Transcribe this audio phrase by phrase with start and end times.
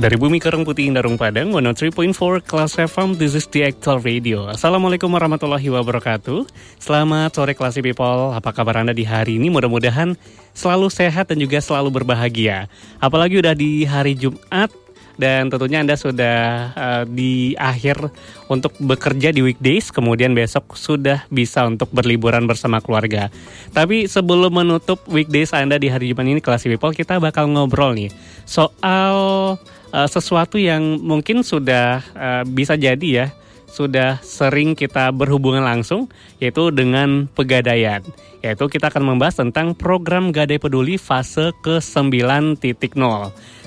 [0.00, 4.48] Dari Bumi Kereng Putih Indarung Padang 103.4 Kelas FM This is the actual radio.
[4.48, 6.48] Assalamualaikum warahmatullahi wabarakatuh.
[6.80, 9.52] Selamat sore Kelas People Apa kabar Anda di hari ini?
[9.52, 10.16] Mudah-mudahan
[10.56, 12.72] selalu sehat dan juga selalu berbahagia.
[12.96, 14.72] Apalagi udah di hari Jumat
[15.20, 16.36] dan tentunya Anda sudah
[16.72, 18.00] uh, di akhir
[18.48, 23.28] untuk bekerja di weekdays, kemudian besok sudah bisa untuk berliburan bersama keluarga.
[23.76, 28.08] Tapi sebelum menutup weekdays Anda di hari Jumat ini, kelas people, kita bakal ngobrol nih
[28.48, 29.60] soal
[29.92, 33.26] uh, sesuatu yang mungkin sudah uh, bisa jadi ya
[33.70, 36.10] sudah sering kita berhubungan langsung
[36.42, 38.02] yaitu dengan pegadaian.
[38.42, 42.98] Yaitu kita akan membahas tentang program Gadai Peduli fase ke-9.0.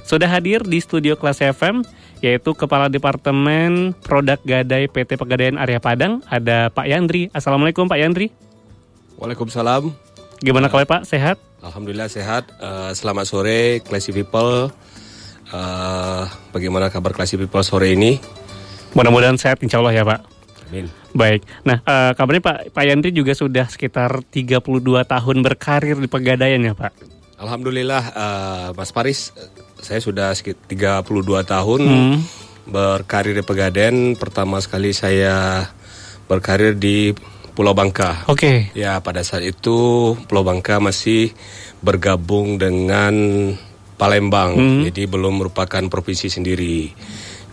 [0.04, 1.88] Sudah hadir di studio kelas FM
[2.20, 7.32] yaitu Kepala Departemen Produk Gadai PT Pegadaian Area Padang ada Pak Yandri.
[7.32, 8.28] Assalamualaikum Pak Yandri.
[9.20, 9.92] Waalaikumsalam.
[10.44, 11.40] Gimana kalau Pak sehat?
[11.64, 12.52] Alhamdulillah sehat.
[12.60, 14.68] Uh, selamat sore Classy People.
[15.54, 18.18] Uh, bagaimana kabar Classy People sore ini?
[18.98, 20.20] Mudah-mudahan sehat insya Allah ya Pak.
[20.73, 20.90] Amin.
[21.14, 21.46] Baik.
[21.62, 24.58] Nah, uh, kabarnya Pak Pak Yandri juga sudah sekitar 32
[25.06, 26.94] tahun berkarir di Pegadaian ya Pak.
[27.38, 29.30] Alhamdulillah uh, Mas Paris
[29.78, 32.16] saya sudah sekitar 32 tahun hmm.
[32.74, 34.18] berkarir di Pegadaian.
[34.18, 35.70] Pertama sekali saya
[36.26, 37.14] berkarir di
[37.54, 38.26] Pulau Bangka.
[38.26, 38.74] Oke.
[38.74, 38.74] Okay.
[38.74, 39.78] Ya, pada saat itu
[40.26, 41.38] Pulau Bangka masih
[41.86, 43.14] bergabung dengan
[44.04, 44.52] Palembang.
[44.59, 44.84] Hmm.
[44.92, 46.92] Jadi belum merupakan provinsi sendiri.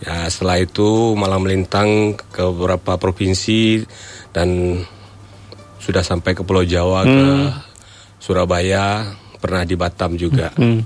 [0.02, 3.86] Ya, setelah itu malah melintang ke beberapa provinsi
[4.34, 4.82] dan
[5.78, 7.10] sudah sampai ke Pulau Jawa, hmm.
[7.14, 7.26] ke
[8.18, 10.50] Surabaya, pernah di Batam juga.
[10.58, 10.82] Hmm.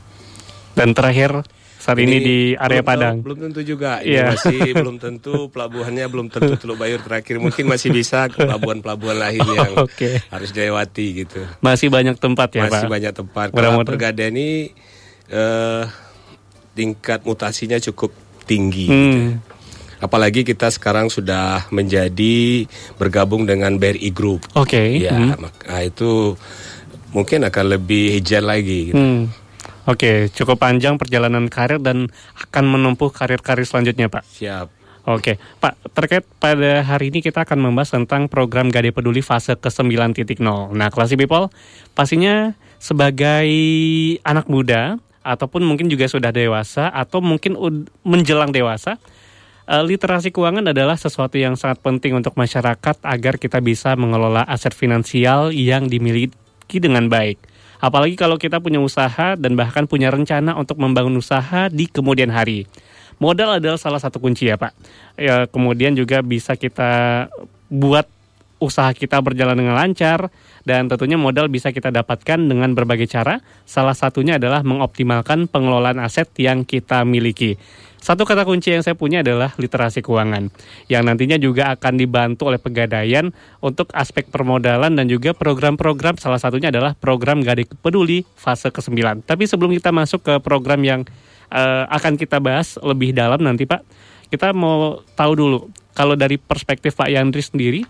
[0.77, 1.47] Dan terakhir
[1.85, 3.17] saat ini, ini di area belum, Padang.
[3.21, 4.01] Belum tentu juga.
[4.01, 4.33] Ini yeah.
[4.33, 7.41] masih belum tentu pelabuhannya belum tentu Teluk Bayur terakhir.
[7.45, 10.25] Mungkin masih bisa ke pelabuhan-pelabuhan lain yang okay.
[10.33, 11.45] harus dilewati gitu.
[11.61, 12.81] Masih banyak tempat ya, masih Pak.
[12.81, 13.47] Masih banyak tempat.
[13.53, 14.27] Karena pergada
[15.31, 15.85] uh,
[16.75, 18.11] tingkat mutasinya cukup
[18.45, 18.87] tinggi.
[18.91, 18.97] Hmm.
[18.97, 19.21] Gitu.
[20.03, 22.69] Apalagi kita sekarang sudah menjadi
[23.01, 24.45] bergabung dengan BRI Group.
[24.53, 25.01] Oke.
[25.01, 25.09] Okay.
[25.09, 25.41] Ya, hmm.
[25.41, 26.37] maka itu
[27.17, 28.93] mungkin akan lebih hijau lagi.
[28.93, 28.99] Gitu.
[29.01, 29.33] Hmm.
[29.85, 32.09] Oke, cukup panjang perjalanan karir dan
[32.41, 34.25] akan menempuh karir-karir selanjutnya, Pak.
[34.25, 34.67] Siap.
[35.05, 40.41] Oke, Pak, terkait pada hari ini kita akan membahas tentang program Gade Peduli fase ke-9.0.
[40.73, 41.53] Nah, Classy People,
[41.93, 43.45] pastinya sebagai
[44.25, 47.57] anak muda, ataupun mungkin juga sudah dewasa, atau mungkin
[48.05, 49.01] menjelang dewasa,
[49.67, 54.77] eh, literasi keuangan adalah sesuatu yang sangat penting untuk masyarakat agar kita bisa mengelola aset
[54.77, 57.41] finansial yang dimiliki dengan baik.
[57.81, 62.65] Apalagi kalau kita punya usaha dan bahkan punya rencana untuk membangun usaha di kemudian hari.
[63.21, 64.73] Modal adalah salah satu kunci ya Pak.
[65.21, 67.29] Ya, kemudian juga bisa kita
[67.69, 68.09] buat
[68.65, 70.33] usaha kita berjalan dengan lancar
[70.65, 73.45] dan tentunya modal bisa kita dapatkan dengan berbagai cara.
[73.69, 77.61] Salah satunya adalah mengoptimalkan pengelolaan aset yang kita miliki.
[78.05, 80.53] Satu kata kunci yang saya punya adalah literasi keuangan,
[80.93, 83.33] yang nantinya juga akan dibantu oleh pegadaian
[83.65, 89.25] untuk aspek permodalan dan juga program-program salah satunya adalah program Gadik Peduli fase ke-9.
[89.25, 91.01] Tapi sebelum kita masuk ke program yang
[91.49, 93.81] uh, akan kita bahas lebih dalam nanti Pak,
[94.29, 95.59] kita mau tahu dulu
[95.97, 97.89] kalau dari perspektif Pak Yandri sendiri,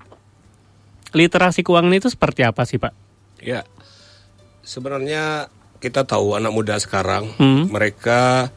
[1.14, 2.92] literasi keuangan itu seperti apa sih Pak?
[3.40, 3.62] Ya,
[4.66, 5.48] sebenarnya
[5.78, 7.70] kita tahu anak muda sekarang hmm.
[7.70, 8.50] mereka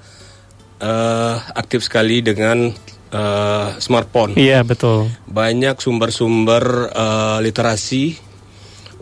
[0.79, 2.71] uh, aktif sekali dengan
[3.11, 4.33] uh, smartphone.
[4.39, 5.11] Iya betul.
[5.27, 8.17] Banyak sumber-sumber uh, literasi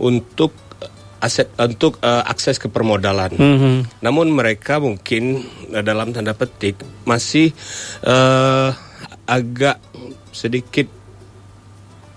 [0.02, 0.52] untuk
[1.24, 3.34] aset untuk uh, akses ke permodalan.
[3.34, 3.76] Mm -hmm.
[4.04, 6.78] Namun mereka mungkin dalam tanda petik
[7.08, 7.56] masih
[8.06, 8.70] uh,
[9.26, 9.82] agak
[10.36, 10.86] sedikit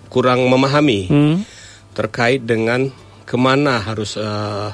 [0.09, 1.37] kurang memahami mm.
[1.93, 2.89] terkait dengan
[3.29, 4.73] ke mana harus uh,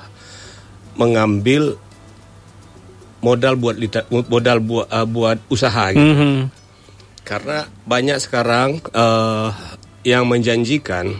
[0.95, 1.75] mengambil
[3.25, 3.77] modal buat
[4.29, 6.05] modal buat uh, buat usaha gitu.
[6.05, 6.37] Mm -hmm.
[7.25, 9.49] Karena banyak sekarang uh,
[10.05, 11.17] yang menjanjikan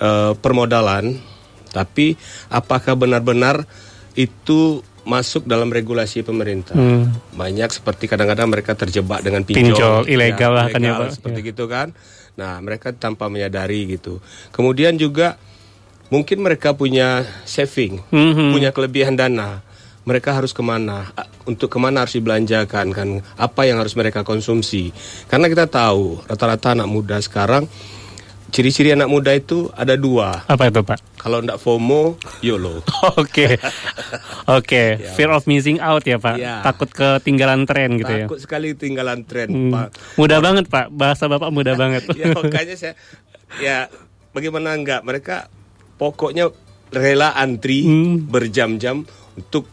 [0.00, 1.20] uh, permodalan,
[1.68, 2.16] tapi
[2.48, 3.68] apakah benar-benar
[4.16, 6.72] itu masuk dalam regulasi pemerintah?
[6.72, 7.36] Mm.
[7.36, 10.96] Banyak seperti kadang-kadang mereka terjebak dengan pinjol, pinjol ilegal ya, lah kan ya.
[11.12, 11.48] Seperti ya.
[11.52, 11.92] gitu kan.
[12.38, 14.22] Nah, mereka tanpa menyadari gitu.
[14.54, 15.34] Kemudian juga
[16.08, 18.50] mungkin mereka punya saving, mm -hmm.
[18.54, 19.66] punya kelebihan dana
[20.08, 21.12] mereka harus ke mana?
[21.48, 23.08] untuk ke mana harus dibelanjakan kan
[23.40, 24.92] apa yang harus mereka konsumsi
[25.32, 27.64] karena kita tahu rata-rata anak muda sekarang
[28.48, 30.98] ciri-ciri anak muda itu ada dua Apa itu Pak?
[31.16, 32.80] kalau ndak FOMO YOLO
[33.20, 33.58] Oke,
[34.46, 34.84] oke.
[34.96, 35.12] Ya.
[35.12, 36.36] Fear of missing out ya Pak.
[36.36, 36.62] Ya.
[36.62, 38.24] Takut ketinggalan tren gitu ya.
[38.24, 39.70] takut sekali tinggalan tren Hmm.
[39.70, 40.88] Pak Mudah banget Pak.
[40.90, 42.06] Bahasa Bapak mudah banget.
[42.12, 42.94] ya makanya saya
[43.58, 43.88] ya
[44.30, 45.48] bagaimana enggak mereka
[45.96, 46.48] pokoknya
[46.88, 48.24] rela antri Hmm.
[48.24, 49.04] berjam-jam
[49.34, 49.68] untuk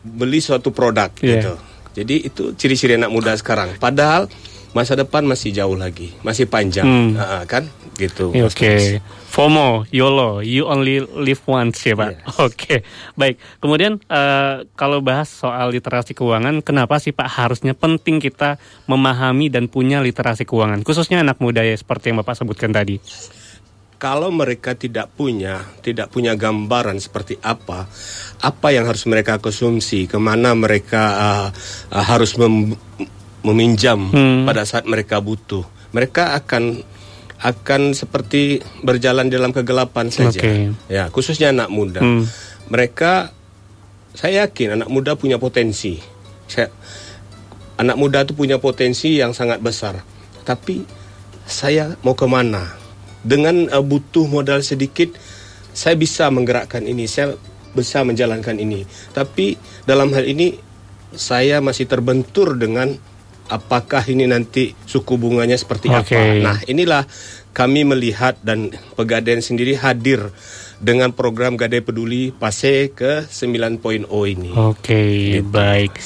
[0.00, 1.30] beli suatu produk Iya.
[1.36, 1.54] gitu.
[1.94, 3.74] Jadi itu ciri-ciri anak muda sekarang.
[3.76, 4.30] Padahal
[4.76, 7.16] masa depan masih jauh lagi, masih panjang, Hmm.
[7.16, 7.66] Ah, kan?
[7.98, 8.30] Gitu.
[8.30, 8.86] Oke, Mas Faris.
[9.28, 12.10] FOMO, YOLO, you only live once ya Pak.
[12.14, 12.38] Yes.
[12.40, 12.76] Oke,
[13.14, 13.36] baik.
[13.58, 18.56] Kemudian eh, kalau bahas soal literasi keuangan, kenapa sih Pak harusnya penting kita
[18.86, 23.02] memahami dan punya literasi keuangan, khususnya anak muda ya seperti yang Bapak sebutkan tadi.
[23.98, 27.90] Kalau mereka tidak punya, tidak punya gambaran seperti apa,
[28.38, 31.46] apa yang harus mereka konsumsi, ke mana mereka ah,
[31.90, 32.78] ah, harus mem-
[33.48, 34.44] meminjam Hmm.
[34.44, 35.64] pada saat mereka butuh,
[35.96, 36.84] mereka akan
[37.38, 40.42] akan seperti berjalan dalam kegelapan saja.
[40.42, 40.74] Oke.
[40.90, 42.02] Ya, khususnya anak muda.
[42.02, 42.26] Hmm.
[42.66, 43.30] Mereka,
[44.10, 46.02] saya yakin anak muda punya potensi.
[46.50, 46.66] Saya,
[47.78, 50.02] anak muda itu punya potensi yang sangat besar.
[50.42, 50.82] Tapi
[51.46, 52.74] saya mau ke mana?
[53.22, 55.14] Dengan uh, butuh modal sedikit,
[55.70, 57.06] saya bisa menggerakkan ini.
[57.06, 57.38] Saya
[57.70, 58.82] bisa menjalankan ini.
[59.14, 59.54] Tapi
[59.86, 60.58] dalam hal ini,
[61.14, 62.98] saya masih terbentur dengan
[63.48, 66.14] apakah ini nanti suku bunganya seperti Oke.
[66.14, 66.20] apa.
[66.40, 67.04] Nah, inilah
[67.56, 70.30] kami melihat dan Pegadaian sendiri hadir
[70.78, 74.54] dengan program Gadai Peduli PASE ke 9.0 ini.
[74.54, 75.50] Oke, Gitu.
[75.50, 75.98] baik.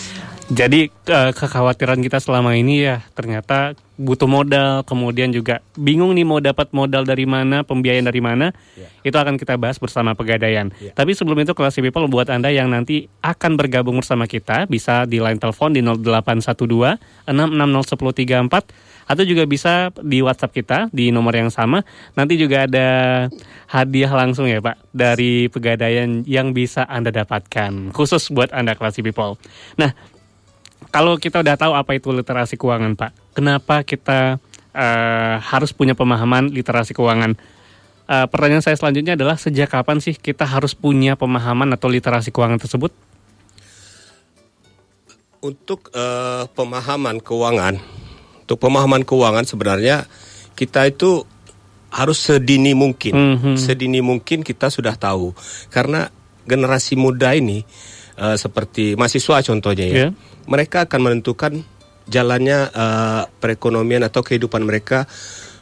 [0.53, 6.45] Jadi eh, kekhawatiran kita selama ini ya ternyata butuh modal, kemudian juga bingung nih mau
[6.45, 8.53] dapat modal dari mana, pembiayaan dari mana.
[8.77, 8.89] Ya.
[9.01, 10.69] Itu akan kita bahas bersama Pegadaian.
[10.77, 10.93] Ya.
[10.93, 15.25] Tapi sebelum itu kelas people buat Anda yang nanti akan bergabung bersama kita bisa di
[15.25, 17.01] line telepon di 0812
[17.33, 21.83] 660134 atau juga bisa di WhatsApp kita di nomor yang sama.
[22.15, 22.89] Nanti juga ada
[23.73, 29.41] hadiah langsung ya Pak dari Pegadaian yang bisa Anda dapatkan khusus buat Anda kelas people.
[29.77, 29.93] Nah,
[30.93, 34.37] kalau kita udah tahu apa itu literasi keuangan, Pak, kenapa kita
[34.77, 37.33] eh, harus punya pemahaman literasi keuangan?
[38.12, 42.61] Eh, pertanyaan saya selanjutnya adalah sejak kapan sih kita harus punya pemahaman atau literasi keuangan
[42.61, 42.93] tersebut?
[45.43, 47.81] Untuk eh, pemahaman keuangan,
[48.44, 50.05] untuk pemahaman keuangan sebenarnya
[50.55, 51.25] kita itu
[51.89, 53.53] harus sedini mungkin, Mhm.
[53.56, 55.33] sedini mungkin kita sudah tahu
[55.69, 56.09] karena
[56.44, 57.65] generasi muda ini
[58.23, 60.09] eh, seperti mahasiswa contohnya ya, Iya.
[60.47, 61.53] mereka akan menentukan
[62.07, 65.11] jalannya eh, perekonomian atau kehidupan mereka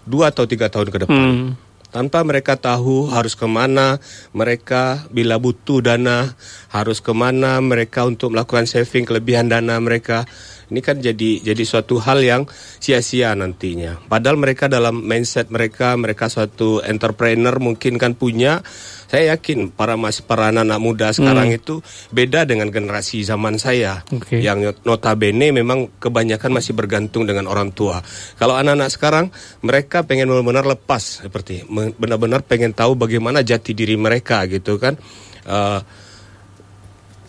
[0.04, 1.16] dua atau tiga tahun ke depan.
[1.16, 1.48] Hmm.
[1.90, 3.98] Tanpa mereka tahu harus ke mana,
[4.30, 6.38] mereka bila butuh dana
[6.70, 10.22] harus ke mana, mereka untuk melakukan saving kelebihan dana mereka.
[10.70, 12.42] Ini kan jadi jadi suatu hal yang
[12.78, 13.98] sia-sia nantinya.
[14.06, 18.62] Padahal mereka dalam mindset mereka, mereka suatu entrepreneur mungkin kan punya.
[19.10, 21.82] Saya yakin para mas para anak, -anak muda sekarang itu
[22.14, 24.38] beda dengan generasi zaman saya Oke.
[24.38, 27.98] yang notabene memang kebanyakan masih bergantung dengan orang tua.
[28.38, 29.26] Kalau anak-anak sekarang
[29.66, 31.66] mereka pengen benar-benar lepas seperti
[31.98, 34.94] benar-benar pengen tahu bagaimana jati diri mereka gitu kan.
[35.42, 35.80] Eh,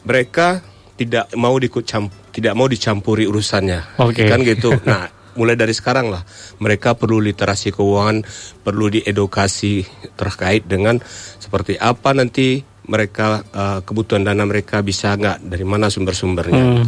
[0.06, 0.62] mereka
[0.98, 4.00] tidak mau diikut camp- tidak mau dicampuri urusannya.
[4.00, 4.28] Oke.
[4.28, 4.72] Kan gitu.
[4.88, 6.24] Nah, mulai dari sekarang lah
[6.60, 8.24] mereka perlu literasi keuangan,
[8.64, 9.84] perlu diedukasi
[10.20, 11.00] terkait dengan
[11.40, 16.64] seperti apa nanti mereka eh, kebutuhan dana mereka bisa nggak dari mana sumber-sumbernya.
[16.64, 16.88] Hmm.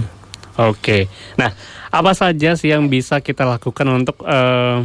[0.69, 1.09] Oke.
[1.39, 1.49] Nah,
[1.89, 4.77] apa saja sih yang bisa kita lakukan untuk eh,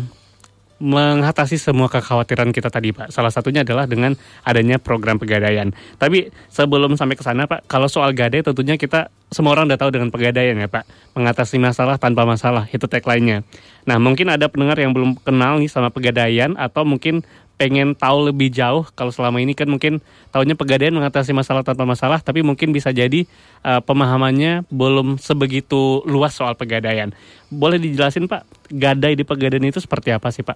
[0.79, 3.11] mengatasi semua kekhawatiran kita tadi, Pak?
[3.11, 4.15] Salah satunya adalah dengan
[4.47, 5.75] adanya program pegadaian.
[5.99, 9.91] Tapi sebelum sampai ke sana, Pak, kalau soal gadai tentunya kita semua orang udah tahu
[9.91, 10.87] dengan pegadaian ya, Pak.
[11.19, 13.43] Mengatasi masalah tanpa masalah itu tagline-nya.
[13.91, 17.27] Nah, mungkin ada pendengar yang belum kenal nih sama pegadaian atau mungkin
[17.59, 19.99] pengen tahu lebih jauh kalau selama ini kan mungkin
[20.31, 23.27] tahunya pegadaian mengatasi masalah tanpa masalah tapi mungkin bisa jadi
[23.67, 27.11] uh, pemahamannya belum sebegitu luas soal pegadaian.
[27.51, 30.55] Boleh dijelasin Pak, gadai di pegadaian itu seperti apa sih Pak?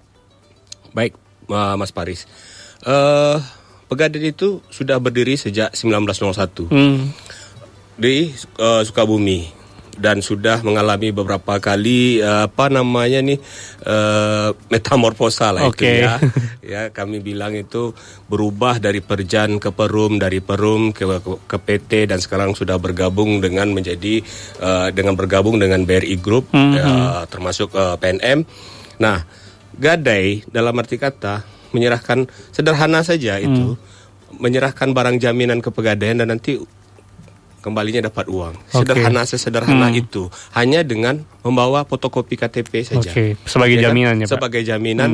[0.95, 2.23] Baik, Ma- Mas Paris.
[2.81, 3.37] Eh
[3.83, 7.13] Pegadaian itu sudah berdiri sejak 1901 Hmm,
[7.93, 9.45] di eh, Sukabumi
[9.97, 13.37] dan sudah mengalami beberapa kali eh, apa namanya nih
[13.85, 15.93] eh, metamorfosa lah itu Oke.
[16.05, 16.15] ya.
[16.63, 17.91] Ya kami bilang itu
[18.31, 21.03] berubah dari Perjan ke Perum, dari Perum ke,
[21.43, 24.23] ke, PT dan sekarang sudah bergabung dengan menjadi
[24.63, 26.73] eh, dengan bergabung dengan BRI Group Mhm.
[26.73, 26.89] ya,
[27.27, 28.47] termasuk eh, PNM.
[29.03, 29.27] Nah,
[29.75, 33.73] gadai dalam arti kata menyerahkan sederhana saja itu
[34.37, 36.57] menyerahkan barang jaminan ke pegadaian dan nanti
[37.63, 38.53] kembalinya dapat uang.
[38.67, 39.95] Sederhana sesederhana Hmm.
[39.97, 43.07] itu, hanya dengan membawa fotokopi KTP saja.
[43.07, 43.95] Oke, sebagai Ya kan?
[43.95, 44.27] jaminan ya, Pak.
[44.27, 44.33] Hmm.
[44.35, 45.11] Sebagai jaminan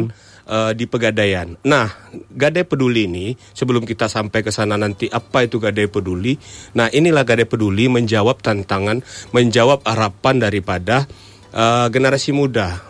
[0.49, 1.53] eh, di pegadaian.
[1.61, 1.93] Nah,
[2.33, 6.33] Gadai Peduli ini sebelum kita sampai ke sana nanti apa itu Gadai Peduli?
[6.73, 11.05] Nah, inilah Gadai Peduli menjawab tantangan, menjawab harapan daripada
[11.49, 12.88] eh, generasi muda.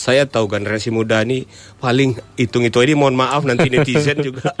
[0.00, 1.44] Saya tahu generasi muda ini
[1.76, 4.56] paling hitung-hitung ini mohon maaf nanti netizen juga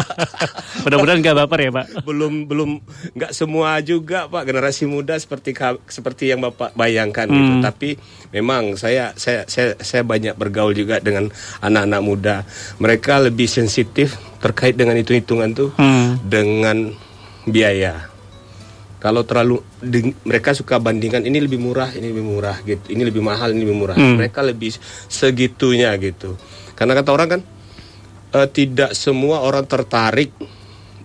[0.80, 1.86] Mudah-mudahan nggak baper ya Pak.
[2.04, 2.70] belum belum
[3.16, 5.56] nggak semua juga pak generasi muda seperti
[5.86, 7.64] seperti yang bapak bayangkan gitu Hmm.
[7.64, 7.96] tapi
[8.30, 12.36] memang saya saya saya saya banyak bergaul juga dengan anak-anak muda
[12.76, 16.20] mereka lebih sensitif terkait dengan hitung hitungan tuh Hmm.
[16.22, 16.92] dengan
[17.42, 18.09] biaya
[19.00, 23.20] kalau terlalu di- mereka suka bandingkan ini lebih murah ini lebih murah gitu ini lebih
[23.20, 24.14] mahal ini lebih murah Hmm.
[24.14, 24.76] mereka lebih
[25.06, 26.36] segitunya gitu
[26.72, 27.40] karena kata orang kan
[28.30, 30.30] eh, tidak semua orang tertarik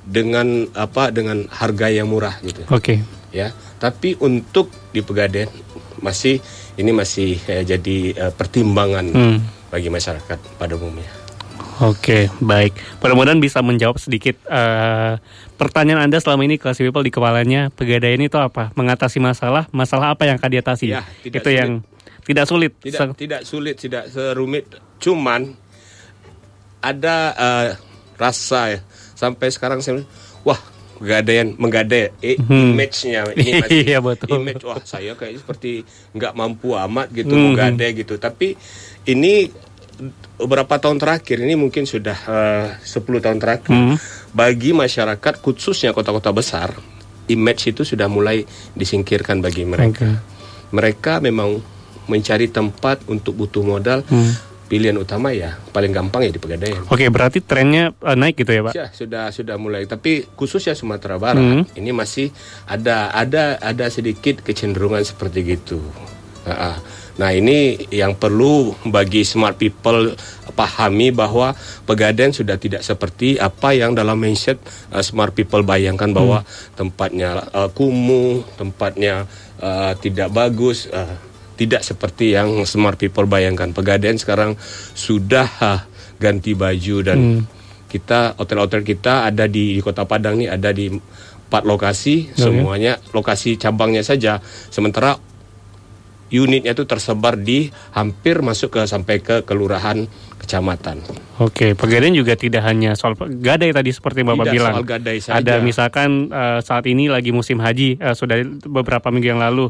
[0.02, 3.02] dengan apa dengan harga yang murah gitu Oke.
[3.32, 5.50] ya tapi untuk di pegadaian
[5.98, 6.38] masih
[6.75, 9.40] ini masih eh, jadi eh, pertimbangan Hmm.
[9.68, 11.10] bagi masyarakat pada umumnya
[11.75, 12.72] Oke, baik.
[13.04, 15.20] Mudah-mudahan bisa menjawab sedikit eh,
[15.56, 17.68] pertanyaan Anda selama ini kelas people di kepalanya.
[17.70, 18.72] Pegadaian itu apa?
[18.74, 20.86] Mengatasi masalah, masalah apa yang akan diatasi?
[20.90, 21.72] Ya, tidak itu yang
[22.22, 22.72] tidak sulit.
[22.80, 24.66] tidak Se- tidak sulit tidak serumit
[24.98, 25.54] cuman
[26.80, 27.70] ada eh,
[28.16, 28.80] rasa ya
[29.14, 30.02] sampai sekarang saya
[30.42, 30.58] wah
[30.96, 32.72] pegadaian menggadai eh, Hmm.
[32.72, 34.28] image-nya ini masih Iya, betul.
[34.34, 35.84] image wah saya kayak seperti
[36.14, 37.52] nggak mampu amat gitu Hmm.
[37.52, 38.56] menggadai gitu tapi
[39.06, 39.50] ini
[40.36, 43.96] beberapa tahun terakhir ini mungkin sudah eh, 10 tahun terakhir Hmm.
[44.32, 46.75] bagi masyarakat khususnya kota-kota besar
[47.25, 50.20] image itu sudah mulai disingkirkan bagi mereka Oke.
[50.70, 51.63] mereka memang
[52.06, 54.36] mencari tempat untuk butuh modal Hmm.
[54.65, 58.62] pilihan utama ya paling gampang ya di pegadaian Oke, berarti trennya eh, naik gitu ya,
[58.62, 58.74] Pak?
[58.74, 61.63] ya sudah sudah mulai tapi khususnya Sumatera Barat Hmm.
[61.74, 62.30] ini masih
[62.65, 65.80] ada ada ada sedikit kecenderungan seperti gitu
[66.46, 66.75] Ah, ah.
[67.15, 70.12] Nah ini yang perlu bagi smart people
[70.51, 71.51] pahami bahwa
[71.84, 74.60] pegadaian sudah tidak seperti apa yang dalam mindset
[74.91, 76.43] uh, smart people bayangkan bahwa
[76.75, 79.27] tempatnya uh, kumuh tempatnya
[79.60, 81.15] uh, tidak bagus uh,
[81.55, 84.60] tidak seperti yang smart people bayangkan pegadaian sekarang
[84.91, 85.79] sudah uh,
[86.19, 87.41] ganti baju dan Hmm.
[87.88, 90.91] kita hotel-hotel kita ada di, di Kota Padang nih ada di
[91.48, 92.43] empat lokasi Oh, ya?
[92.43, 95.15] semuanya lokasi cabangnya saja sementara
[96.34, 100.10] unitnya itu tersebar di hampir masuk ke sampai ke kelurahan
[100.41, 101.01] kecamatan
[101.36, 104.74] Oke, pegadaian juga tidak hanya soal gadai tadi seperti Bapak Tidak bilang.
[104.79, 105.44] soal gadai saja.
[105.44, 109.67] Ada misalkan eh, saat ini lagi musim haji, eh, sudah beberapa minggu yang lalu.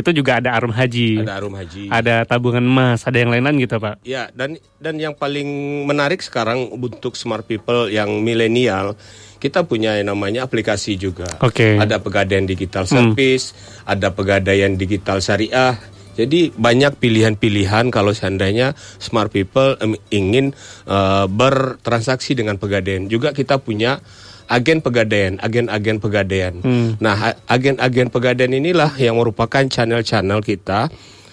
[0.00, 1.22] Itu juga ada arum haji.
[1.22, 4.02] Ada arum haji Ada tabungan emas, ada yang lain-lain gitu, Pak.
[4.02, 8.96] ya dan dan yang paling menarik sekarang untuk smart people yang milenial
[9.40, 11.80] kita punya yang namanya aplikasi juga Oke.
[11.80, 13.52] ada pegadaian digital service
[13.88, 15.76] ada pegadaian digital syariah
[16.20, 19.78] jadi banyak pilihan-pilihan kalau seandainya smart people
[20.12, 20.52] ingin
[20.84, 23.08] eh, bertransaksi dengan pegadaian.
[23.08, 24.02] Juga kita punya
[24.50, 26.58] agen pegadaian, agen-agen pegadaian.
[26.58, 26.98] Hmm.
[26.98, 30.90] Nah, agen-agen pegadaian inilah yang merupakan channel-channel kita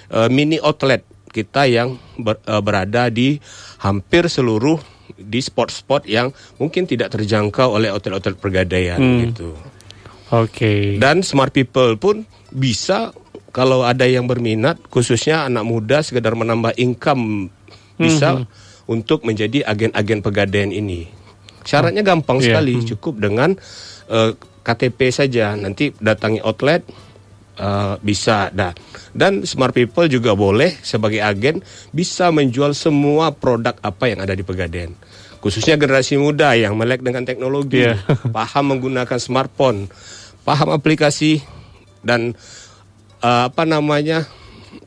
[0.08, 1.02] eh, mini outlet
[1.34, 3.42] kita yang ber- eh, berada di
[3.82, 4.78] hampir seluruh
[5.18, 9.20] di spot-spot yang mungkin tidak terjangkau oleh hotel-hotel pegadaian Hmm.
[9.26, 9.50] gitu.
[10.30, 11.02] Oke.
[11.02, 13.16] Dan smart people pun bisa
[13.50, 17.50] kalau ada yang berminat khususnya anak muda sekedar menambah income
[17.98, 18.46] bisa
[18.86, 21.10] untuk menjadi agen-agen pegadaian ini.
[21.68, 22.56] Syaratnya gampang Iya.
[22.56, 23.52] sekali, cukup dengan
[24.08, 24.32] eh,
[24.64, 25.52] KTP saja.
[25.54, 26.88] Nanti datangi outlet
[27.58, 28.72] eh, bisa dah.
[29.12, 31.60] Dan smart people juga boleh sebagai agen
[31.92, 34.96] bisa menjual semua produk apa yang ada di pegadaian.
[35.38, 38.00] Khususnya generasi muda yang melek dengan teknologi, Iya.
[38.36, 39.92] paham menggunakan smartphone,
[40.42, 41.44] paham aplikasi
[42.00, 42.32] dan
[43.20, 44.24] eh, apa namanya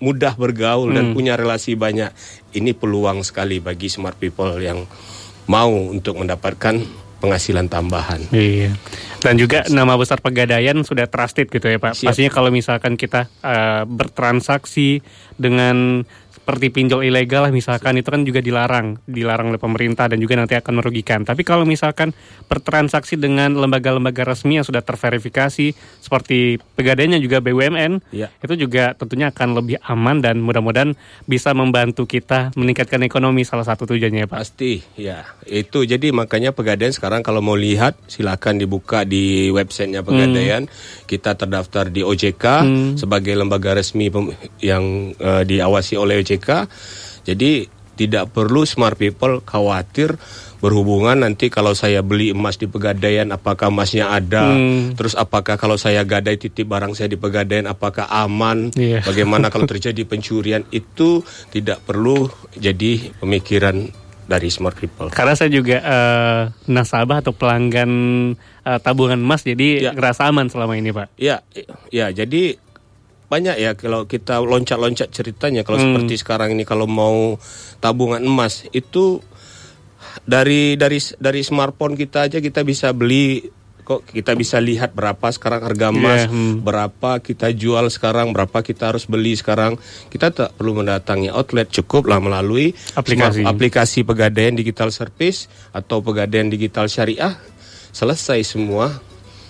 [0.01, 2.09] mudah bergaul dan punya relasi banyak.
[2.51, 4.89] Ini peluang sekali bagi smart people yang
[5.47, 6.83] mau untuk mendapatkan
[7.21, 8.25] penghasilan tambahan.
[8.33, 8.75] Iya.
[9.21, 11.93] Dan juga nama besar pegadaian sudah trusted gitu ya Pak.
[11.97, 12.09] Siap.
[12.13, 15.05] Pastinya kalau misalkan kita eh, bertransaksi
[15.37, 16.05] dengan
[16.51, 20.59] seperti pinjol ilegal lah misalkan itu kan juga dilarang, dilarang oleh pemerintah dan juga nanti
[20.59, 21.23] akan merugikan.
[21.23, 22.11] Tapi kalau misalkan
[22.51, 28.35] bertransaksi dengan lembaga-lembaga resmi yang sudah terverifikasi seperti pegadaiannya juga BUMN, Ya.
[28.43, 30.99] itu juga tentunya akan lebih aman dan mudah-mudahan
[31.29, 34.39] bisa membantu kita meningkatkan ekonomi salah satu tujuannya ya Pak.
[34.43, 35.31] Pasti, ya.
[35.47, 40.71] Itu jadi makanya Pegadaian sekarang kalau mau lihat silakan dibuka di websitenya Pegadaian.
[41.11, 42.45] Kita terdaftar di OJK
[42.95, 44.07] sebagai lembaga resmi
[44.63, 46.49] yang eh, diawasi oleh OJK.
[47.27, 50.17] Jadi tidak perlu smart people khawatir
[50.61, 54.97] berhubungan nanti kalau saya beli emas di pegadaian apakah emasnya ada hmm.
[54.97, 59.01] terus apakah kalau saya gadai titip barang saya di pegadaian apakah aman yeah.
[59.05, 63.89] bagaimana kalau terjadi pencurian itu tidak perlu jadi pemikiran
[64.31, 67.91] dari smart people karena saya juga uh, nasabah atau pelanggan
[68.63, 69.93] uh, tabungan emas jadi ya.
[69.93, 71.43] ngerasa aman selama ini pak ya
[71.91, 72.55] ya jadi
[73.31, 75.87] banyak ya kalau kita loncat-loncat ceritanya kalau hmm.
[75.87, 77.39] seperti sekarang ini kalau mau
[77.83, 79.23] tabungan emas itu
[80.27, 83.47] dari dari dari smartphone kita aja kita bisa beli
[83.91, 86.63] kok kita bisa lihat berapa sekarang harga emas, yeah, hmm.
[86.63, 89.83] berapa kita jual sekarang, berapa kita harus beli sekarang.
[90.07, 96.87] Kita tak perlu mendatangi outlet, cukuplah melalui aplikasi aplikasi pegadaian digital service atau pegadaian digital
[96.87, 97.35] syariah.
[97.91, 99.03] Selesai semua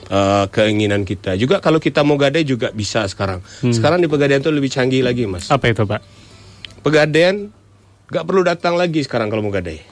[0.08, 1.36] uh, keinginan kita.
[1.36, 3.44] Juga kalau kita mau gadai juga bisa sekarang.
[3.60, 3.76] Hmm.
[3.76, 5.52] Sekarang di pegadaian itu lebih canggih lagi, Mas.
[5.52, 6.00] Apa itu, Pak?
[6.80, 7.52] Pegadaian
[8.08, 9.89] nggak perlu datang lagi sekarang kalau mau gadai.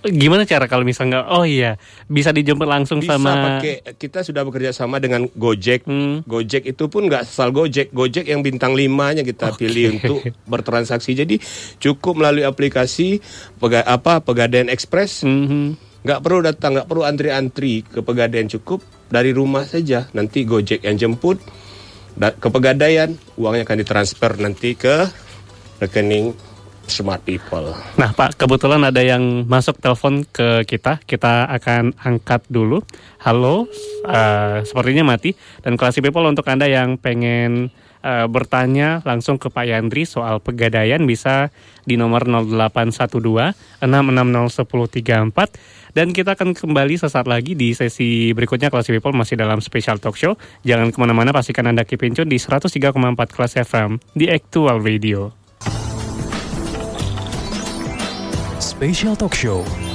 [0.00, 1.76] Gimana cara kalau misalnya oh iya
[2.08, 5.84] bisa dijemput langsung bisa sama pakai kita sudah bekerja sama dengan Gojek.
[5.84, 6.24] Hmm.
[6.24, 9.68] Gojek itu pun nggak asal Gojek, Gojek yang bintang limanya kita okay.
[9.68, 11.12] pilih untuk bertransaksi.
[11.12, 11.36] Jadi
[11.76, 13.20] cukup melalui aplikasi
[13.60, 15.28] pega, apa Pegadaian Express.
[15.28, 15.76] Hmm.
[16.00, 18.80] Nggak perlu datang, nggak perlu antri-antri ke Pegadaian cukup
[19.12, 20.08] dari rumah saja.
[20.16, 21.36] Nanti Gojek yang jemput
[22.16, 25.04] ke Pegadaian, uangnya akan ditransfer nanti ke
[25.80, 26.32] rekening
[26.90, 27.72] smart people.
[27.94, 30.98] Nah, Pak, kebetulan ada yang masuk telepon ke kita.
[31.06, 32.82] Kita akan angkat dulu.
[33.22, 33.70] Halo,
[34.04, 35.38] uh, sepertinya mati.
[35.62, 37.70] Dan kelas people untuk Anda yang pengen
[38.04, 41.52] uh, bertanya langsung ke Pak Yandri soal pegadaian bisa
[41.84, 48.86] di nomor 0812 660 1034 dan kita akan kembali sesaat lagi di sesi berikutnya kelas
[48.88, 50.38] people masih dalam special talk show.
[50.62, 52.94] Jangan ke mana-mana, pastikan Anda keep di 103,4
[53.34, 55.34] kelas FM di Actual Radio.
[58.80, 59.89] Special Talk Show.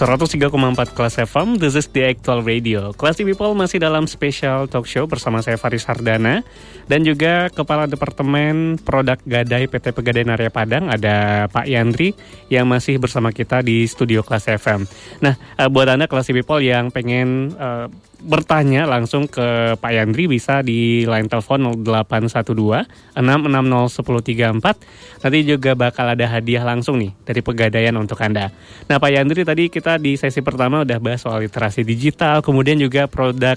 [0.00, 2.88] 103,4 kelas FM, this is the actual radio.
[2.96, 6.40] Classy People masih dalam special talk show bersama saya Faris Hardana
[6.88, 12.16] dan juga Kepala Departemen Produk Gadai PT Pegadaian Area Padang ada Pak Yandri
[12.48, 14.88] yang masih bersama kita di studio kelas FM.
[15.20, 20.60] Nah, uh, buat Anda Classy People yang pengen uh, bertanya langsung ke Pak Yandri bisa
[20.60, 25.24] di line telepon 0812 660 1034.
[25.24, 28.52] Nanti juga bakal ada hadiah langsung nih dari Pegadaian untuk Anda.
[28.86, 33.08] Nah, Pak Yandri tadi kita di sesi pertama udah bahas soal literasi digital, kemudian juga
[33.08, 33.56] produk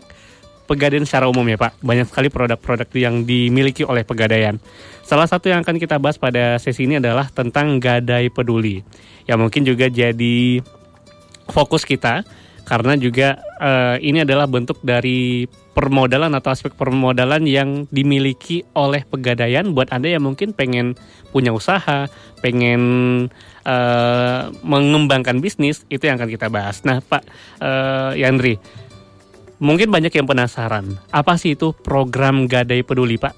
[0.63, 1.83] Pegadaian secara umum ya Pak.
[1.83, 4.63] Banyak sekali produk-produk yang dimiliki oleh Pegadaian.
[5.03, 8.79] Salah satu yang akan kita bahas pada sesi ini adalah tentang Gadai Peduli.
[9.27, 10.63] Yang mungkin juga jadi
[11.51, 12.23] fokus kita
[12.63, 15.43] karena juga uh, ini adalah bentuk dari
[15.75, 20.95] permodalan atau aspek permodalan yang dimiliki oleh pegadaian buat anda yang mungkin pengen
[21.33, 22.07] punya usaha,
[22.39, 22.81] pengen
[23.65, 26.85] uh, mengembangkan bisnis itu yang akan kita bahas.
[26.85, 27.23] Nah, Pak
[27.59, 28.61] uh, Yandri,
[29.59, 33.33] mungkin banyak yang penasaran apa sih itu program Gadai Peduli, Pak?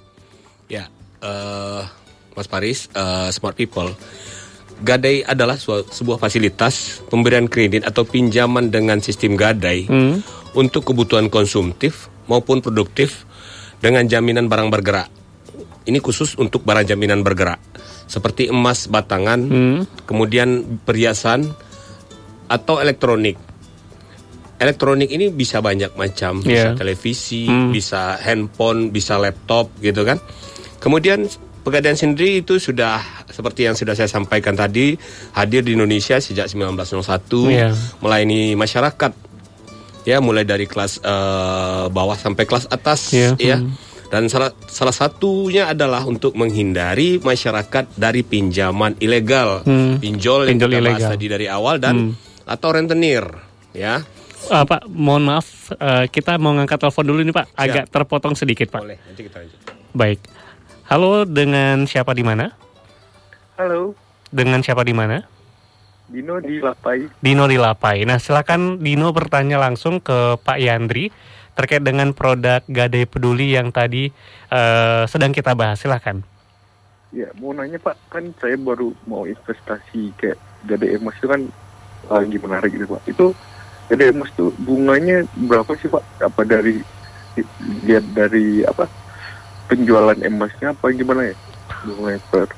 [0.67, 0.91] Ya,
[1.23, 1.87] uh,
[2.35, 3.95] Mas Paris, uh, Smart People
[4.75, 10.15] Gadai adalah sebuah fasilitas pemberian kredit atau pinjaman dengan sistem gadai hmm.
[10.59, 13.23] untuk kebutuhan konsumtif maupun produktif
[13.79, 15.07] dengan jaminan barang bergerak.
[15.85, 17.61] Ini khusus untuk barang jaminan bergerak
[18.05, 19.79] seperti emas batangan, hmm.
[20.05, 21.49] kemudian perhiasan
[22.45, 23.37] atau elektronik.
[24.55, 26.71] Elektronik ini bisa banyak macam, yeah.
[26.71, 27.71] bisa televisi, hmm.
[27.75, 30.21] bisa handphone, bisa laptop gitu kan.
[30.79, 31.27] Kemudian
[31.65, 34.93] Pegadaian sendiri itu sudah seperti yang sudah saya sampaikan tadi
[35.33, 36.85] hadir di Indonesia sejak 1901
[37.49, 37.73] yeah.
[38.05, 39.11] melayani masyarakat
[40.05, 43.33] ya mulai dari kelas uh, bawah sampai kelas atas yeah.
[43.41, 43.73] ya hmm.
[44.13, 49.97] dan salah salah satunya adalah untuk menghindari masyarakat dari pinjaman ilegal hmm.
[49.97, 51.11] pinjol, pinjol yang kita ilegal.
[51.17, 52.45] tadi dari awal dan hmm.
[52.45, 53.25] atau rentenir
[53.73, 54.05] ya
[54.45, 57.93] Uh, Pak, mohon maaf, uh, kita mau ngangkat telepon dulu nih Pak, agak Siap.
[57.97, 58.77] terpotong sedikit Pak.
[58.77, 59.59] Boleh, nanti kita lanjut.
[59.89, 60.19] Baik,
[60.85, 62.53] Halo, dengan siapa di mana?
[63.57, 63.97] Halo.
[64.29, 65.17] Dengan siapa di mana?
[66.05, 67.09] Dino di Lapai.
[67.25, 68.05] Dino di Lapai.
[68.05, 71.09] Nah, silakan Dino bertanya langsung ke Pak Yandri
[71.57, 74.13] terkait dengan produk Gadai Peduli yang tadi
[74.53, 75.81] uh, sedang kita bahas.
[75.81, 76.21] Silakan.
[77.09, 80.37] Ya, mau nanya Pak, kan saya baru mau investasi kayak
[80.69, 81.41] Gadai Emas itu kan
[82.13, 83.01] lagi menarik gitu Pak.
[83.09, 83.33] Itu
[83.89, 86.29] Gadai Emas itu bunganya berapa sih Pak?
[86.29, 86.77] Apa dari
[87.89, 88.85] lihat dari apa
[89.65, 91.35] penjualan emasnya apa gimana ya?
[91.85, 92.49] Bunga per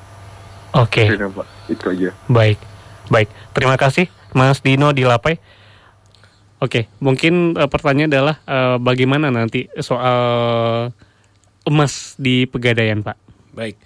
[0.76, 1.08] Oke.
[1.08, 1.46] Pak.
[1.72, 2.10] Itu aja.
[2.28, 2.60] Baik,
[3.08, 3.28] baik.
[3.56, 5.40] Terima kasih, Mas Dino di Lapai.
[6.58, 10.90] Oke, mungkin uh, pertanyaan adalah uh, bagaimana nanti soal
[11.64, 13.16] emas di Pegadaian, Pak?
[13.54, 13.76] Baik.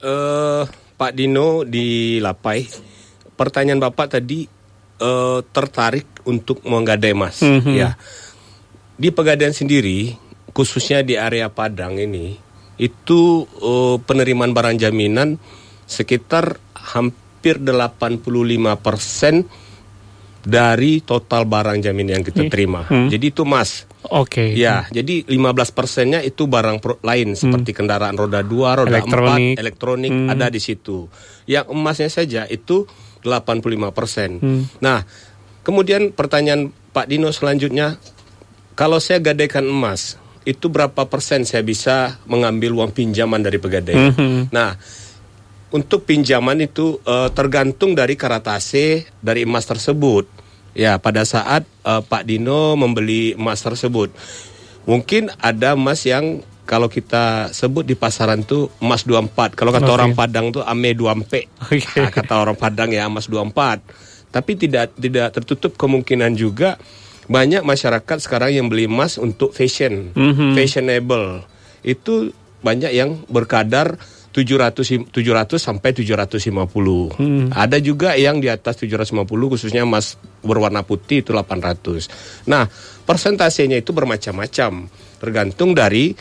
[0.00, 0.64] Eh
[1.00, 2.68] Pak Dino di Lapai,
[3.32, 4.44] pertanyaan Bapak tadi
[5.00, 7.40] eh, tertarik untuk menggadai emas.
[7.40, 7.72] Mhm.
[7.72, 7.96] Ya.
[9.00, 10.20] Di Pegadaian sendiri,
[10.50, 12.34] khususnya di area Padang ini,
[12.76, 15.36] itu eh, penerimaan barang jaminan
[15.84, 19.44] sekitar hampir 85%
[20.40, 22.52] dari total barang jaminan yang kita Hmm.
[22.52, 22.80] terima.
[22.84, 23.12] Hmm.
[23.12, 23.84] Jadi itu emas.
[24.08, 24.56] Oke.
[24.56, 29.04] Ya, jadi 15 persennya itu barang pro- lain seperti kendaraan roda 2, roda Hmm.
[29.04, 29.52] Elektronik.
[29.52, 30.32] 4, elektronik Hmm.
[30.32, 31.12] ada di situ.
[31.44, 32.88] Yang emasnya saja itu
[33.20, 34.40] 85 persen.
[34.40, 34.62] Hmm.
[34.80, 35.04] Nah,
[35.60, 38.00] kemudian pertanyaan Pak Dino selanjutnya,
[38.72, 40.16] kalau saya gadaikan emas,
[40.50, 44.10] itu berapa persen saya bisa mengambil uang pinjaman dari pegadaian?
[44.10, 44.50] Mhm.
[44.50, 44.74] Nah,
[45.70, 50.26] untuk pinjaman itu eh, tergantung dari karatase dari emas tersebut.
[50.74, 54.10] Ya, pada saat eh, Pak Dino membeli emas tersebut,
[54.84, 59.58] mungkin ada emas yang kalau kita sebut di pasaran tuh emas 24.
[59.58, 59.96] Kalau kata Oke.
[59.98, 61.98] orang Padang tuh ame 2 Oke.
[61.98, 63.82] Nah, kata orang Padang ya emas 24.
[64.30, 66.78] Tapi tidak tidak tertutup kemungkinan juga
[67.30, 70.58] banyak masyarakat sekarang yang beli emas untuk fashion, Mhm.
[70.58, 71.46] fashionable.
[71.80, 73.94] Itu banyak yang berkadar
[74.30, 77.10] 700 sim- 700 sampai 750.
[77.14, 77.50] Hmm.
[77.50, 82.06] Ada juga yang di atas 750 khususnya emas berwarna putih itu 800.
[82.46, 82.66] Nah,
[83.02, 84.86] persentasenya itu bermacam-macam
[85.18, 86.14] tergantung dari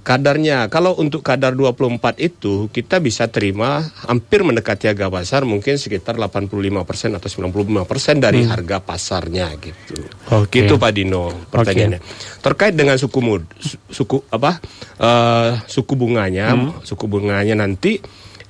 [0.00, 0.66] kadarnya.
[0.66, 7.16] Kalau untuk kadar 24 itu kita bisa terima hampir mendekati harga pasar mungkin sekitar 85%
[7.16, 10.00] atau 95% dari harga pasarnya gitu.
[10.32, 10.64] Oke.
[10.64, 12.00] Gitu Pak Dino pertanyaannya.
[12.40, 14.58] Terkait dengan suku mud, su- suku apa?
[15.00, 18.00] eh, suku bunganya, suku bunganya nanti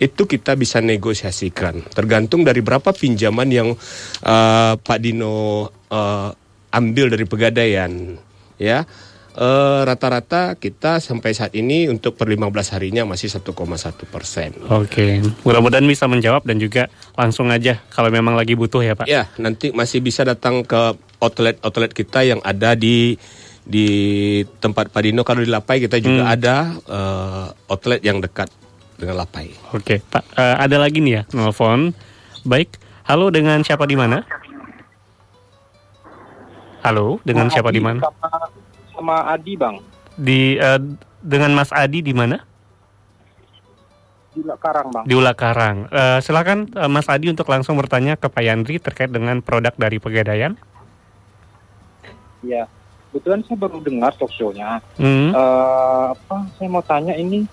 [0.00, 1.84] itu kita bisa negosiasikan.
[1.92, 3.68] Tergantung dari berapa pinjaman yang
[4.24, 6.30] eh, Pak Dino eh,
[6.70, 7.92] ambil dari pegadaian,
[8.56, 8.86] ya.
[9.30, 14.50] Eh, Rata-rata kita sampai saat ini untuk per 15 harinya masih 1,1 persen.
[14.66, 19.06] Oke, mudah-mudahan bisa menjawab dan juga langsung aja kalau memang lagi butuh ya Pak.
[19.06, 23.14] Ya, nanti masih bisa datang ke outlet-outlet kita yang ada di
[23.62, 23.86] di
[24.58, 25.22] tempat Pak Dino.
[25.22, 28.50] Kalau di Lapai kita juga ada eh, outlet yang dekat
[28.98, 29.54] dengan Lapai.
[29.70, 31.94] Oke, Pak, eh, ada lagi nih ya nelfon.
[32.42, 34.26] Baik, halo dengan siapa di mana?
[36.82, 38.00] Halo, dengan siapa di mana?
[39.00, 39.80] Sama, Adi bang
[40.20, 40.80] Di eh,
[41.24, 42.44] dengan Mas Adi di mana?
[44.30, 45.04] di Karang bang.
[45.06, 45.90] Di Ula Karang.
[45.90, 49.98] Eh, silakan eh, Mas Adi untuk langsung bertanya ke Pak Yandri terkait dengan produk dari
[49.98, 50.54] Pegadaian.
[52.40, 52.64] Ya,
[53.10, 54.80] kebetulan saya baru dengar talk show-nya.
[54.96, 55.34] Hmm.
[55.34, 56.46] Eh, apa?
[56.56, 57.44] Saya mau tanya ini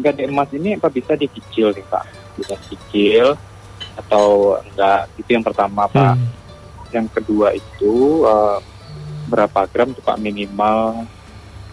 [0.00, 2.04] gade emas ini apa bisa dicicil nih pak?
[2.38, 3.36] Bisa dicicil
[3.98, 5.10] atau enggak?
[5.18, 6.14] Itu yang pertama pak.
[6.14, 6.30] Hmm.
[6.94, 8.58] Yang kedua itu eh,
[9.30, 11.06] berapa gram tuh pak minimal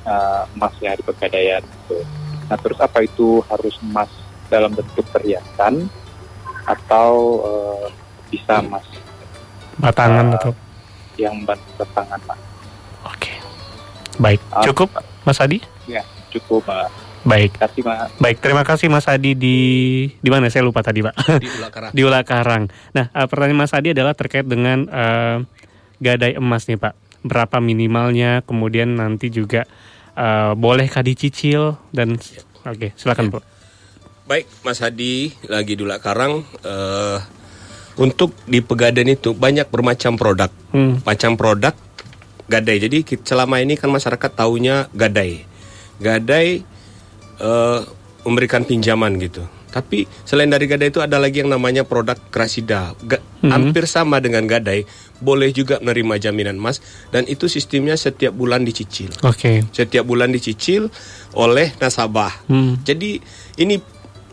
[0.05, 1.97] eh, emasnya di pegadaian itu.
[2.47, 4.07] Nah terus apa itu harus emas
[4.47, 5.89] dalam bentuk perhiasan
[6.63, 7.11] atau
[7.43, 7.85] eh,
[8.29, 8.85] bisa emas
[9.77, 10.51] Batangan Eh, atau
[11.17, 12.37] yang bertangan pak?
[13.05, 13.33] Oke.
[14.17, 14.65] Baik, Ah.
[14.65, 14.89] cukup
[15.21, 15.61] Mas Adi?
[16.27, 16.89] Cukup pak.
[17.27, 17.55] Baik.
[17.55, 18.07] Terima kasih pak.
[18.21, 19.57] Baik, terima kasih Mas Adi di
[20.17, 21.15] di mana saya lupa tadi, Pak.
[21.43, 21.91] Di Ulakarang.
[21.97, 22.63] di Ula Karang.
[22.95, 25.37] Nah, pertanyaan Mas Adi adalah terkait dengan eh,
[25.99, 26.93] gadai emas nih, Pak.
[27.27, 28.41] Berapa minimalnya?
[28.41, 29.67] Kemudian nanti juga
[30.13, 32.15] eh, bolehkah dicicil dan
[32.63, 33.43] Oke, silakan, Pak.
[34.25, 36.43] Baik, Mas Hadi lagi di Ulakarang.
[36.61, 37.19] eh
[37.97, 40.51] untuk di Pegadaian itu banyak bermacam produk.
[40.69, 41.01] Hmm.
[41.01, 41.73] macam produk
[42.45, 42.77] gadai.
[42.77, 45.47] Jadi selama ini kan masyarakat taunya gadai.
[45.97, 46.61] Gadai
[47.37, 47.79] eh,
[48.21, 49.41] memberikan pinjaman gitu.
[49.67, 52.93] Tapi selain dari gadai itu ada lagi yang namanya produk krasida.
[53.01, 54.83] Ga- Hampir sama dengan gadai,
[55.19, 59.09] boleh juga menerima jaminan emas dan itu sistemnya setiap bulan dicicil.
[59.25, 59.65] Oke.
[59.73, 60.89] Setiap bulan dicicil
[61.33, 62.33] oleh nasabah.
[62.49, 62.77] Hmm.
[62.85, 63.21] Jadi
[63.57, 63.81] ini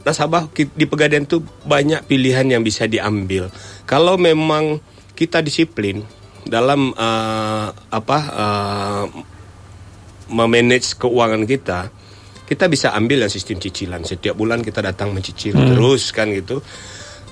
[0.05, 3.49] nasabah di pegadaian itu banyak pilihan yang bisa diambil.
[3.89, 4.79] Kalau memang
[5.17, 6.05] kita disiplin
[6.45, 9.05] dalam eh, apa eh,
[10.29, 11.89] memanage keuangan kita,
[12.45, 14.05] kita bisa ambil yang sistem cicilan.
[14.05, 16.61] Setiap bulan kita datang mencicil terus kan gitu.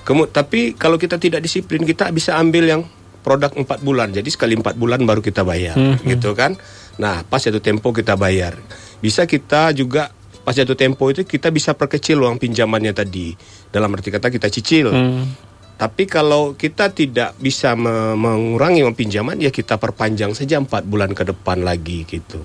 [0.03, 2.81] Kemu tapi kalau kita tidak disiplin kita bisa ambil yang
[3.23, 4.11] produk empat bulan.
[4.11, 6.59] Jadi sekali empat bulan baru kita bayar, gitu kan?
[6.99, 8.59] Nah pas jatuh tempo kita bayar.
[8.99, 10.11] Bisa kita juga
[10.43, 13.31] pas jatuh tempo itu kita bisa perkecil uang pinjamannya tadi.
[13.71, 14.91] Dalam arti kata kita cicil.
[14.91, 15.25] Hmm.
[15.73, 21.15] Tapi kalau kita tidak bisa me- mengurangi uang pinjaman, ya kita perpanjang saja empat bulan
[21.17, 22.39] ke depan lagi gitu.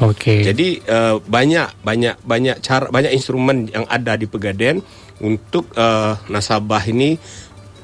[0.00, 0.44] Oke.
[0.44, 4.80] Jadi eh, banyak banyak banyak cara banyak instrumen yang ada di Pegadaian
[5.20, 7.16] untuk eh, nasabah ini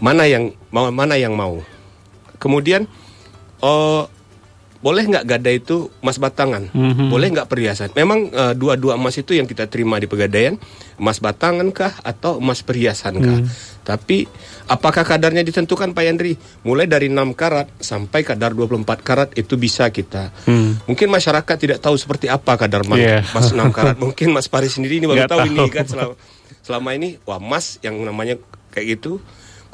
[0.01, 1.61] mana yang mau mana yang mau.
[2.37, 2.85] Kemudian
[3.57, 4.05] eh,
[4.77, 7.09] boleh nggak gada itu emas batangan, Mhm.
[7.09, 7.91] boleh nggak perhiasan.
[7.93, 10.55] Memang eh, dua-dua emas itu yang kita terima di pegadaian,
[10.95, 13.41] emas batangan kah atau emas perhiasan kah.
[13.83, 14.29] Tapi
[14.67, 16.37] apakah kadarnya ditentukan Pak Yandri?
[16.63, 20.31] Mulai dari 6 karat sampai kadar 24 karat itu bisa kita.
[20.45, 20.77] Hmm.
[20.85, 23.01] Mungkin masyarakat tidak tahu seperti apa kadar emas
[23.33, 23.97] emas 6 karat.
[23.97, 25.69] Mungkin Mas Paris sendiri ini baru Nggak tahu, ini tahu.
[25.73, 26.15] kan selama,
[26.61, 28.37] selama ini wah emas yang namanya
[28.71, 29.19] kayak gitu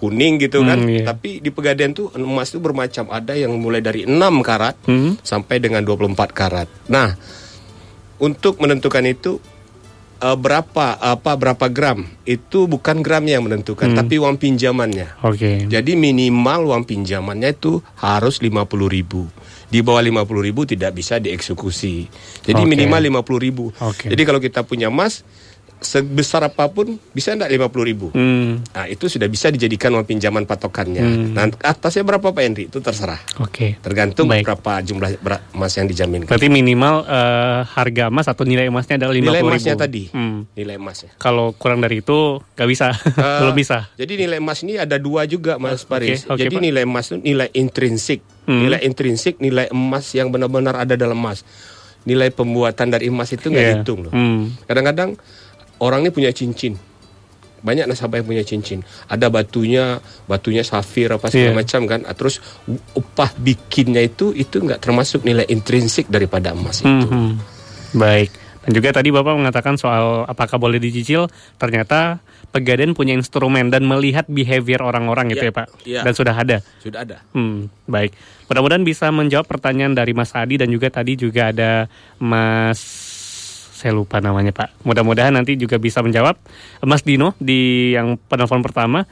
[0.02, 0.82] kuning gitu kan.
[0.82, 1.06] Hmm, iya.
[1.06, 4.10] Tapi di pegadaian tuh emas itu bermacam ada yang mulai dari 6
[4.42, 5.14] karat Hmm.
[5.22, 6.66] sampai dengan 24 karat.
[6.90, 7.14] Nah,
[8.18, 9.38] untuk menentukan itu
[10.18, 13.98] eh, berapa apa berapa gram itu bukan gramnya yang menentukan Hmm.
[13.98, 15.18] tapi uang pinjamannya.
[15.22, 15.66] Oke.
[15.66, 19.26] Jadi minimal uang pinjamannya itu harus 50 ribu.
[19.66, 22.06] Di bawah 50 ribu tidak bisa dieksekusi.
[22.44, 22.68] Jadi Oke.
[22.68, 23.64] minimal 50 ribu.
[23.80, 24.10] Oke.
[24.10, 25.26] Jadi kalau kita punya emas
[25.82, 28.06] sebesar apa pun bisa enggak 50 ribu.
[28.10, 28.62] Hmm.
[28.66, 30.98] Nah itu sudah bisa dijadikan uang pinjaman patokannya.
[30.98, 31.30] Hmm.
[31.32, 32.64] Nah atasnya berapa Pak Henry?
[32.66, 33.18] Itu terserah.
[33.38, 33.76] Oke.
[33.78, 34.42] Tergantung Baik.
[34.44, 35.18] berapa jumlah
[35.50, 36.26] emas yang dijaminkan.
[36.26, 39.48] Berarti minimal eh, harga emas atau nilai emasnya adalah 50 Nilai ribu.
[39.48, 40.02] emasnya tadi.
[40.08, 40.46] Hmm.
[40.52, 41.10] Nilai emasnya.
[41.16, 42.18] Kalau kurang dari itu
[42.52, 42.88] nggak bisa,
[43.20, 43.78] Eh, belum bisa.
[43.94, 46.24] Jadi nilai emas ini ada dua juga Mas Paris.
[46.24, 46.62] oke, jadi Pak.
[46.62, 48.20] nilai emas itu nilai intrinsik.
[48.42, 48.58] Hmm.
[48.60, 51.42] Nilai intrinsik nilai emas yang benar-benar ada dalam emas.
[52.02, 53.72] Nilai pembuatan dari emas itu nggak Iya.
[53.78, 54.12] dihitung loh.
[54.12, 54.50] Hmm.
[55.82, 56.78] Orang ini punya cincin.
[57.58, 58.82] Banyak nasabah yang punya cincin.
[59.06, 61.58] Ada batunya, batunya safir apa segala Iya.
[61.58, 62.00] macam kan.
[62.02, 62.38] Ah, Terus
[62.92, 67.06] upah bikinnya itu itu nggak termasuk nilai intrinsik daripada emas itu.
[67.06, 67.30] Mhm.
[67.94, 68.30] Baik.
[68.62, 74.28] Dan juga tadi Bapak mengatakan soal apakah boleh dicicil, ternyata Pegadaian punya instrumen dan melihat
[74.28, 75.66] behavior orang-orang gitu Ya, ya Pak.
[75.88, 76.00] ya.
[76.04, 76.60] Dan sudah ada.
[76.84, 77.24] Sudah ada.
[77.32, 78.12] Hmm, baik.
[78.44, 81.88] Mudah-mudahan bisa menjawab pertanyaan dari Mas Adi dan juga tadi juga ada
[82.20, 82.76] Mas
[83.82, 84.86] saya lupa namanya Pak.
[84.86, 86.38] Mudah-mudahan nanti juga bisa menjawab
[86.80, 89.02] Mas Dino di yang penelpon pertama.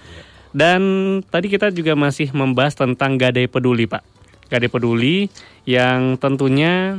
[0.51, 0.81] Dan
[1.25, 4.03] tadi kita juga masih membahas tentang Gadai Peduli Pak.
[4.47, 5.27] Gadai Peduli
[5.63, 6.95] yang tentunya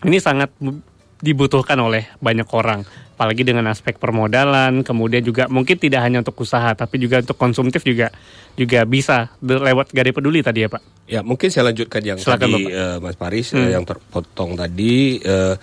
[0.00, 0.82] ini sangat bu-
[1.18, 2.80] dibutuhkan oleh banyak orang
[3.12, 7.84] apalagi dengan aspek permodalan kemudian juga mungkin tidak hanya untuk usaha tapi juga untuk konsumtif
[7.84, 8.08] juga
[8.54, 12.52] juga bisa lewat Gadai Peduli tadi ya Pak Ya mungkin saya lanjutkan yang Silakan, tadi
[12.64, 12.70] Bapak.
[12.72, 13.60] eh, Mas Paris Hmm.
[13.60, 15.18] eh, yang terpotong tadi.
[15.18, 15.54] eh,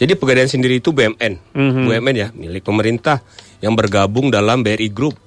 [0.00, 1.84] jadi pegadaian sendiri itu BUMN, Mhm.
[1.84, 3.20] BUMN ya milik pemerintah
[3.60, 5.20] yang bergabung dalam BRI Group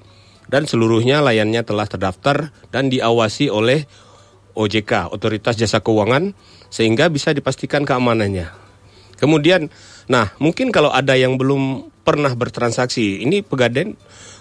[0.50, 3.86] dan seluruhnya layannya telah terdaftar dan diawasi oleh
[4.58, 6.34] OJK Otoritas Jasa Keuangan
[6.74, 8.50] sehingga bisa dipastikan keamanannya.
[9.22, 9.70] Kemudian,
[10.10, 13.94] nah mungkin kalau ada yang belum pernah bertransaksi, ini pegadaian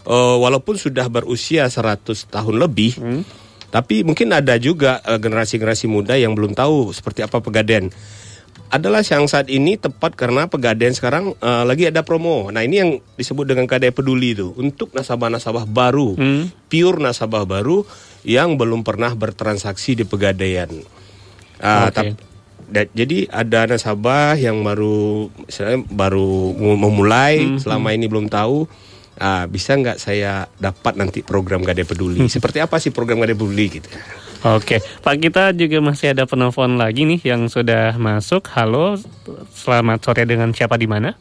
[0.08, 2.98] eh, walaupun sudah berusia 100 tahun lebih,
[3.68, 7.92] tapi mungkin ada juga eh, generasi-generasi muda yang belum tahu seperti apa pegadaian.
[8.72, 12.48] Adalah yang saat ini tepat karena pegadaian sekarang eh, lagi ada promo.
[12.48, 16.48] Nah ini yang disebut dengan kadai peduli itu untuk nasabah-nasabah baru, Hmm.
[16.66, 17.84] pure nasabah baru
[18.22, 20.72] yang belum pernah bertransaksi di pegadaian.
[21.58, 21.94] Ah, Oke.
[21.94, 22.18] tap-
[22.66, 28.64] da- jadi ada nasabah yang baru misalnya baru mu- memulai Hmm, selama ini belum tahu
[29.16, 32.32] ah, bisa nggak saya dapat nanti program Gadai Peduli Hmm.
[32.34, 33.88] seperti apa sih program Gadai Peduli gitu
[34.44, 38.98] Oke Pak kita juga masih ada penelpon lagi nih yang sudah masuk halo
[39.52, 41.14] selamat sore dengan siapa di mana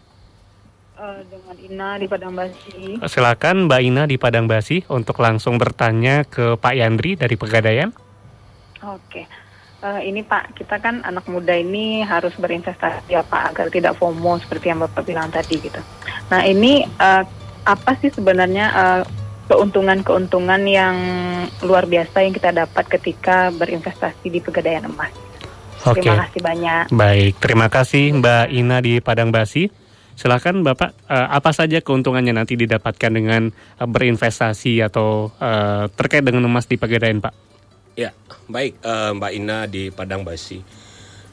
[0.94, 3.02] Eh, dengan Ina di Padang Basi.
[3.04, 7.90] silakan Mbak Ina di Padang Basi untuk langsung bertanya ke Pak Yandri dari Pegadaian
[8.84, 9.26] Oke.
[9.80, 14.38] Eh, ini Pak, kita kan anak muda ini harus berinvestasi ya Pak agar tidak FOMO
[14.38, 15.82] seperti yang Bapak bilang tadi gitu.
[16.28, 17.24] Nah ini eh,
[17.65, 19.02] apa sih sebenarnya eh,
[19.52, 20.95] keuntungan-keuntungan yang
[21.65, 25.12] luar biasa yang kita dapat ketika berinvestasi di pegadaian emas?
[25.82, 26.84] Oke Terima kasih banyak.
[26.93, 29.69] Baik, terima kasih Mbak Ina di Padang Basi.
[30.13, 35.34] Silakan Bapak, eh, apa saja keuntungannya nanti didapatkan dengan eh, berinvestasi atau
[35.97, 37.54] terkait dengan emas di Pegadaian, Pak?
[37.91, 38.15] ya
[38.47, 40.63] baik Mbak Ina di Padang Basi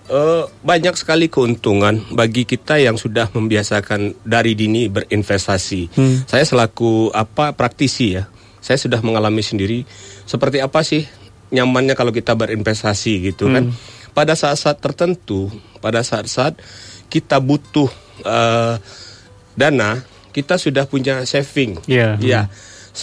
[0.08, 5.92] Eh, banyak sekali keuntungan bagi kita yang sudah membiasakan dari dini berinvestasi.
[5.92, 6.24] Hmm.
[6.24, 8.24] Saya selaku apa praktisi ya,
[8.64, 9.84] saya sudah mengalami sendiri
[10.24, 11.04] seperti apa sih
[11.52, 13.68] nyamannya kalau kita berinvestasi gitu kan.
[14.16, 15.52] Pada saat-saat tertentu,
[15.84, 16.56] pada saat-saat
[17.12, 17.92] kita butuh
[18.24, 18.80] eh,
[19.60, 20.00] dana,
[20.32, 21.84] kita sudah punya saving.
[21.84, 22.16] Iya.
[22.16, 22.48] Ya,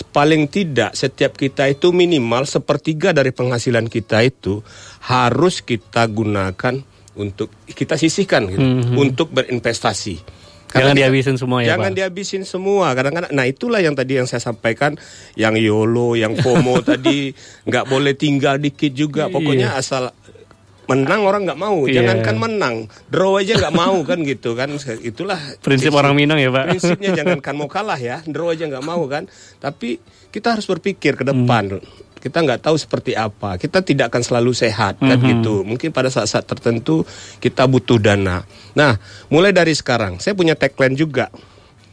[0.09, 4.65] paling tidak setiap kita itu minimal sepertiga dari penghasilan kita itu
[5.05, 8.93] harus kita gunakan untuk kita sisihkan gitu, Mhm.
[8.93, 10.15] untuk berinvestasi.
[10.67, 11.95] Jangan kita- dihabisin semua ya, Jangan Pak?
[11.95, 12.91] dihabisin semua.
[12.91, 14.99] Kadang-kadang, nah itulah yang tadi yang saya sampaikan,
[15.33, 17.31] yang YOLO, yang FOMO tadi
[17.63, 19.31] nggak boleh tinggal dikit juga.
[19.31, 20.11] Pokoknya asal
[20.85, 22.03] menang orang nggak mau, Iya.
[22.03, 22.75] jangankan menang,
[23.07, 24.69] draw aja nggak mau kan gitu kan.
[25.01, 26.75] Itulah Prinsip orang Minang ya, Pak.
[26.75, 29.25] Prinsipnya jangankan mau kalah ya, draw aja nggak mau kan.
[29.57, 29.97] Tapi
[30.29, 31.79] kita harus berpikir ke depan.
[32.19, 33.61] Kita nggak tahu seperti apa.
[33.61, 35.61] Kita tidak akan selalu sehat kan gitu.
[35.61, 37.05] Mungkin pada saat-saat tertentu
[37.37, 38.41] kita butuh dana.
[38.73, 38.97] Nah,
[39.29, 41.29] mulai dari sekarang saya punya tagline juga.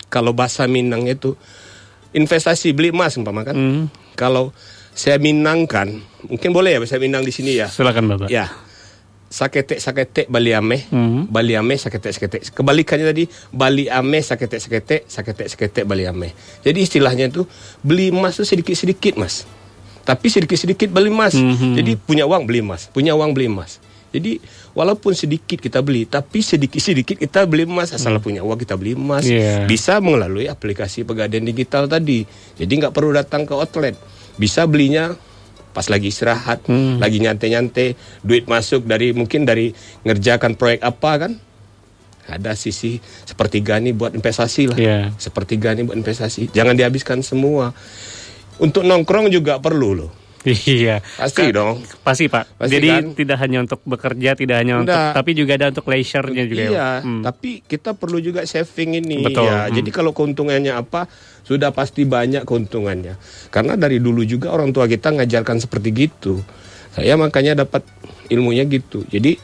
[0.08, 1.36] Kalau bahasa Minang itu
[2.12, 3.56] investasi beli emas umpama kan.
[3.56, 3.84] Hmm.
[4.16, 4.52] Kalau
[4.92, 5.88] saya minangkan,
[6.28, 7.68] mungkin boleh ya saya minang di sini ya.
[7.68, 8.28] Silakan Bapak.
[8.28, 8.52] Ya.
[9.32, 11.32] Sakete sakete Bali ame, Mhm.
[11.32, 12.52] Bali ame sakete sakete.
[12.52, 16.36] Kebalikannya tadi Bali ame sakete sakete, sakete sakete Bali ame.
[16.60, 17.48] Jadi istilahnya itu
[17.80, 19.48] beli emas itu sedikit sedikit mas,
[20.02, 21.34] tapi sedikit sedikit beli emas.
[21.34, 21.78] Mhm.
[21.78, 23.78] Jadi punya uang beli emas, punya uang beli emas.
[24.12, 24.36] Jadi
[24.76, 27.96] walaupun sedikit kita beli, tapi sedikit sedikit kita beli emas.
[27.96, 29.24] Asal punya uang kita beli emas.
[29.24, 29.64] Iya.
[29.64, 32.28] Bisa melalui aplikasi pegadaian digital tadi.
[32.60, 33.96] Jadi nggak perlu datang ke outlet.
[34.36, 35.16] Bisa belinya
[35.72, 37.00] pas lagi istirahat, Hmm.
[37.00, 39.72] lagi nyantai-nyantai, duit masuk dari mungkin dari
[40.04, 41.32] ngerjakan proyek apa kan?
[42.28, 44.78] Ada sisi sepertiga nih buat investasi lah.
[44.78, 44.98] Iya.
[45.16, 46.52] Sepertiga nih buat investasi.
[46.52, 47.72] Jangan dihabiskan semua.
[48.62, 50.10] Untuk nongkrong juga perlu loh.
[50.42, 50.98] Iya.
[51.18, 51.86] Pasti dong.
[52.02, 52.58] Pasti Pak.
[52.58, 53.04] Pasti Jadi kan?
[53.14, 55.14] tidak hanya untuk bekerja, tidak hanya untuk, Nggak.
[55.14, 56.58] tapi juga ada untuk leisure-nya juga.
[56.58, 57.00] ya, iya, Pak?
[57.06, 57.22] Hmm.
[57.22, 59.22] tapi kita perlu juga saving ini.
[59.22, 59.46] Betul.
[59.46, 59.70] Ya.
[59.70, 59.74] Hmm.
[59.78, 61.06] Jadi kalau keuntungannya apa,
[61.46, 63.14] sudah pasti banyak keuntungannya.
[63.54, 66.42] Karena dari dulu juga orang tua kita ngajarkan seperti gitu.
[66.90, 67.86] Saya makanya dapat
[68.26, 69.06] ilmunya gitu.
[69.06, 69.38] Jadi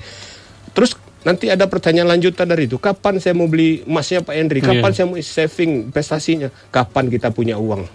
[0.74, 2.74] terus nanti ada pertanyaan lanjutan dari itu.
[2.76, 4.58] Kapan saya mau beli emasnya Pak Henry?
[4.58, 4.96] Kapan Iya.
[4.98, 6.48] saya mau saving investasinya?
[6.74, 7.86] Kapan kita punya uang?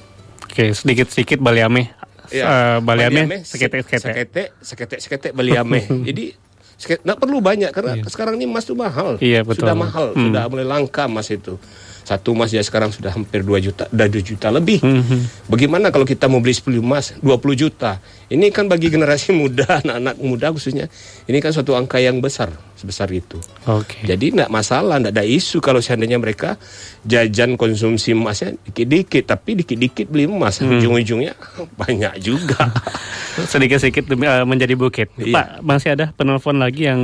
[0.54, 1.90] Oke, sedikit-sedikit baliame.
[2.30, 2.46] Iya.
[2.46, 4.06] Eh, baliame, Baliame, sekete-sekete.
[4.06, 5.82] sekete, sekete, sekete baliame.
[6.14, 6.30] Jadi
[6.78, 9.18] nggak perlu banyak karena sekarang ini emas tuh mahal.
[9.18, 9.66] Iya, betul.
[9.66, 10.30] Sudah mahal, Hmm.
[10.30, 11.58] sudah mulai langka emas itu.
[12.04, 14.84] Satu emas ya sekarang sudah hampir 2 juta, udah 2 juta lebih.
[14.84, 15.24] Hmm.
[15.48, 18.04] Bagaimana kalau kita mau beli 10 emas 20 juta?
[18.28, 20.92] Ini kan bagi generasi muda, anak-anak muda khususnya,
[21.26, 23.40] ini kan suatu angka yang besar, sebesar itu.
[23.64, 24.04] Oke.
[24.04, 26.60] Jadi nggak masalah, nggak ada isu kalau seandainya mereka
[27.08, 30.76] jajan konsumsi emasnya dikit-dikit, tapi dikit-dikit beli emas, Hmm.
[30.76, 31.40] ujung-ujungnya
[31.82, 32.68] banyak juga.
[33.52, 35.08] Sedikit-sedikit eh, menjadi bukit.
[35.16, 35.34] Iya.
[35.34, 37.02] Pak, masih ada penelpon lagi yang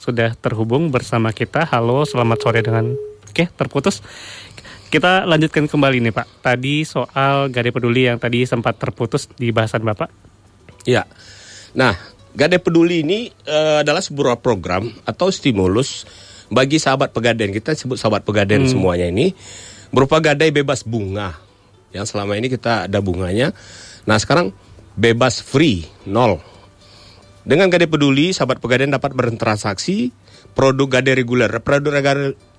[0.00, 1.68] sudah terhubung bersama kita.
[1.68, 4.04] Halo, selamat sore dengan Oke, terputus.
[4.92, 6.44] Kita lanjutkan kembali nih Pak.
[6.44, 10.12] Tadi soal Gade Peduli yang tadi sempat terputus di bahasan Bapak.
[10.84, 11.08] Ya.
[11.72, 11.96] Nah,
[12.36, 16.04] Gade Peduli ini eh, adalah sebuah program atau stimulus
[16.52, 17.48] bagi sahabat pegadaian.
[17.48, 19.32] Kita sebut sahabat pegadaian semuanya ini
[19.88, 21.40] berupa gadai bebas bunga.
[21.96, 23.56] Yang selama ini kita ada bunganya.
[24.04, 24.52] Nah, sekarang
[24.92, 26.36] bebas free, nol.
[27.48, 30.12] Dengan Gade Peduli, sahabat pegadaian dapat bertransaksi
[30.52, 31.48] produk Gade reguler.
[31.64, 31.96] Produk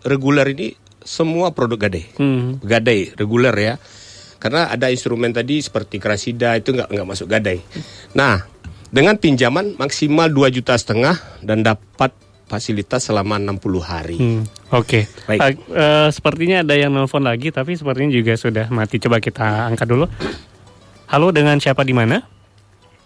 [0.04, 2.08] reguler ini semua produk Gade.
[2.16, 2.60] Hmm.
[2.63, 3.76] Gadai reguler ya.
[4.39, 7.63] Karena ada instrumen tadi seperti Krasida itu nggak nggak masuk gadai.
[8.12, 8.44] Nah,
[8.92, 12.12] dengan pinjaman maksimal 2 juta setengah dan dapat
[12.52, 14.20] fasilitas selama 60 hari.
[14.20, 14.44] Hmm,
[14.76, 15.39] Oke, Baik.
[15.39, 19.00] Pak, eh, sepertinya ada yang nelfon lagi, tapi sepertinya juga sudah mati.
[19.00, 20.12] Coba kita angkat dulu.
[21.08, 22.20] Halo, dengan siapa di mana?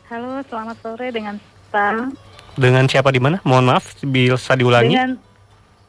[0.09, 2.09] Halo, selamat sore dengan Sita.
[2.57, 3.37] Dengan siapa di mana?
[3.45, 4.97] Mohon maaf, bisa diulangi.
[4.97, 5.21] Dengan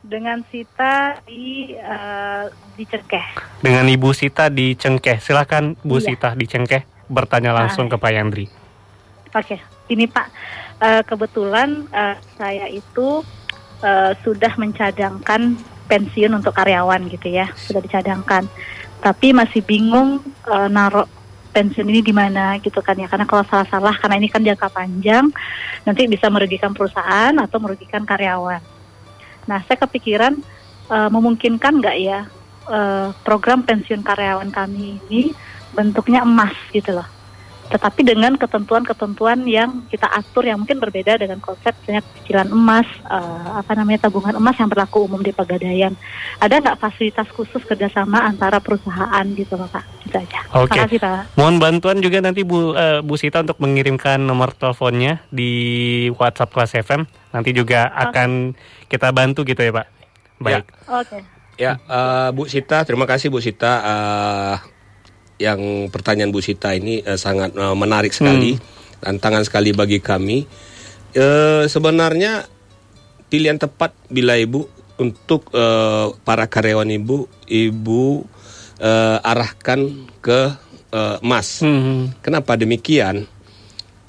[0.08, 2.44] dengan Sita di eh,
[2.74, 3.60] di Cengkeh.
[3.60, 5.20] Dengan Ibu Sita di Cengkeh.
[5.20, 6.16] Silakan Bu Iya.
[6.16, 8.48] Sita di Cengkeh bertanya langsung ke Pak Yandri.
[9.36, 9.60] Oke,
[9.92, 10.26] ini Pak,
[10.80, 13.20] eh, kebetulan eh, saya itu
[13.84, 18.48] eh, sudah mencadangkan pensiun untuk karyawan gitu ya, sudah dicadangkan.
[19.04, 21.04] Tapi masih bingung eh, naruh
[21.52, 25.28] pensiun ini di mana gitu kan ya, karena kalau salah-salah karena ini kan jangka panjang,
[25.84, 28.77] nanti bisa merugikan perusahaan atau merugikan karyawan.
[29.48, 30.36] Nah, saya kepikiran
[30.92, 32.28] eh, memungkinkan nggak ya
[32.68, 35.32] eh, program pensiun karyawan kami ini
[35.72, 37.18] bentuknya emas gitu loh
[37.68, 43.48] tetapi dengan ketentuan-ketentuan yang kita atur yang mungkin berbeda dengan konsep misalnya cicilan emas, eh,
[43.60, 45.92] apa namanya tabungan emas yang berlaku umum di pegadaian.
[46.40, 49.84] Ada nggak fasilitas khusus kerjasama antara perusahaan gitu loh Pak?
[50.08, 50.40] Itu aja.
[50.56, 50.72] Oke.
[50.72, 51.22] Terima kasih Pak.
[51.36, 55.52] Mohon bantuan juga nanti Bu eh, Bu Sita untuk mengirimkan nomor teleponnya di
[56.16, 57.04] WhatsApp kelas FM.
[57.36, 58.56] Nanti juga akan
[58.88, 59.86] kita bantu gitu ya Pak.
[60.40, 60.64] Baik.
[60.88, 61.18] Oke.
[61.58, 63.72] Ya, eh, Bu Sita, terima kasih Bu Sita.
[63.82, 64.56] eh,
[65.38, 68.58] yang pertanyaan Bu Sita ini eh, sangat eh, menarik sekali,
[68.98, 70.46] tantangan sekali bagi kami.
[71.14, 72.46] Eh, sebenarnya
[73.30, 74.66] pilihan tepat bila Ibu
[74.98, 78.04] untuk eh, para karyawan Ibu, Ibu
[78.82, 80.40] eh, arahkan ke
[80.90, 81.62] eh, emas.
[81.62, 82.14] Hmm.
[82.22, 83.26] Kenapa demikian?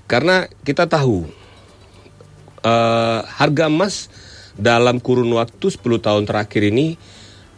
[0.10, 1.30] Karena kita tahu
[2.66, 4.10] eh, harga emas
[4.60, 7.00] dalam kurun waktu 10 tahun terakhir ini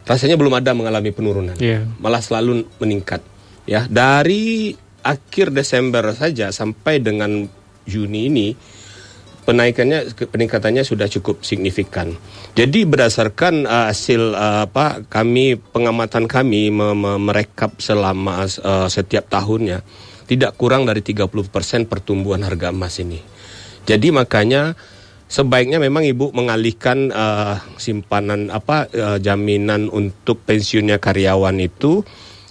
[0.06, 1.58] rasanya belum ada mengalami penurunan.
[1.58, 1.86] Iya.
[1.98, 3.26] Malah selalu meningkat.
[3.66, 7.50] Ya, dari akhir Desember saja sampai dengan
[7.82, 8.54] Juni ini
[9.42, 12.14] penaikannya peningkatannya sudah cukup signifikan.
[12.54, 19.26] Jadi berdasarkan uh, hasil uh, apa kami pengamatan kami me me merekap selama uh, setiap
[19.34, 19.82] tahunnya
[20.30, 21.28] tidak kurang dari 30%
[21.90, 23.20] pertumbuhan harga emas ini.
[23.84, 24.78] Jadi makanya
[25.32, 32.04] sebaiknya memang ibu mengalihkan uh, simpanan apa uh, jaminan untuk pensiunnya karyawan itu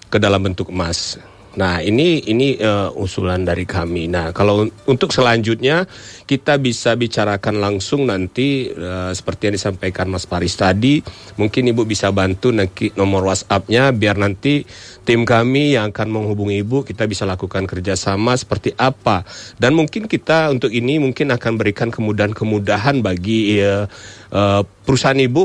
[0.09, 1.21] ke dalam bentuk emas.
[1.51, 4.07] Nah, ini ini uh, usulan dari kami.
[4.07, 5.83] Nah, kalau untuk selanjutnya
[6.31, 11.03] kita bisa bicarakan langsung nanti uh, seperti yang disampaikan Mas Paris tadi,
[11.35, 14.63] mungkin Ibu bisa bantu nanti nomor WhatsApp-nya biar nanti
[15.03, 19.27] tim kami yang akan menghubungi Ibu kita bisa lakukan kerjasama seperti apa.
[19.59, 23.91] Dan mungkin kita untuk ini mungkin akan berikan kemudahan-kemudahan bagi uh,
[24.31, 25.43] uh, perusahaan Ibu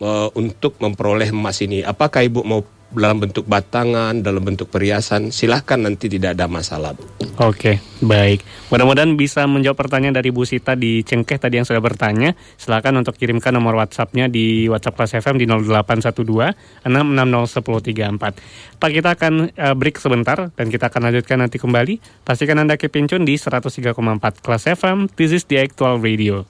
[0.00, 1.84] uh, untuk memperoleh emas ini.
[1.84, 6.98] Apakah Ibu mau dalam bentuk batangan, dalam bentuk perhiasan, silahkan nanti tidak ada masalah.
[7.38, 8.42] Oke, baik.
[8.68, 12.34] Mudah-mudahan bisa menjawab pertanyaan dari Bu Sita di Cengkeh tadi yang sudah bertanya.
[12.58, 17.62] Silahkan untuk kirimkan nomor WhatsApp-nya di WhatsApp Kelas FM di 0812 660
[18.10, 18.82] 1034.
[18.82, 22.26] Pak, kita akan uh, break sebentar dan kita akan lanjutkan nanti kembali.
[22.26, 23.94] Pastikan Anda kepincun di 103,4
[24.42, 25.06] Kelas FM.
[25.14, 26.42] This is the actual radio.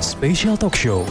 [0.00, 1.04] Special Talk Show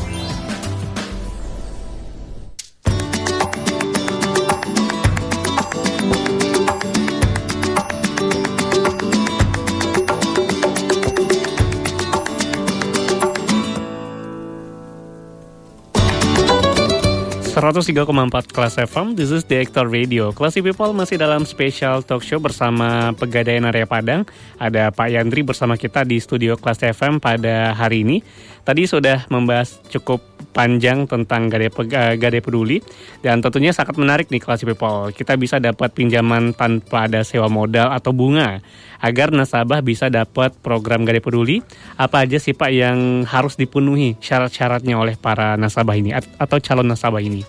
[17.55, 20.35] 103,4 Kelas FM, this is the Radio.
[20.35, 24.27] Classy People masih dalam special talk show bersama Pegadaian Area Padang.
[24.59, 28.19] Ada Pak Yandri bersama kita di studio Kelas FM pada hari ini.
[28.67, 31.67] Tadi sudah membahas cukup panjang tentang Gadai,
[32.15, 32.79] Gadai Peduli
[33.19, 35.11] dan tentunya sangat menarik nih Classy People.
[35.11, 38.63] Kita bisa dapat pinjaman tanpa ada sewa modal atau bunga
[39.03, 41.59] agar nasabah bisa dapat program Gadai Peduli.
[41.99, 47.19] Apa aja sih Pak yang harus dipenuhi syarat-syaratnya oleh para nasabah ini atau calon nasabah
[47.19, 47.43] ini?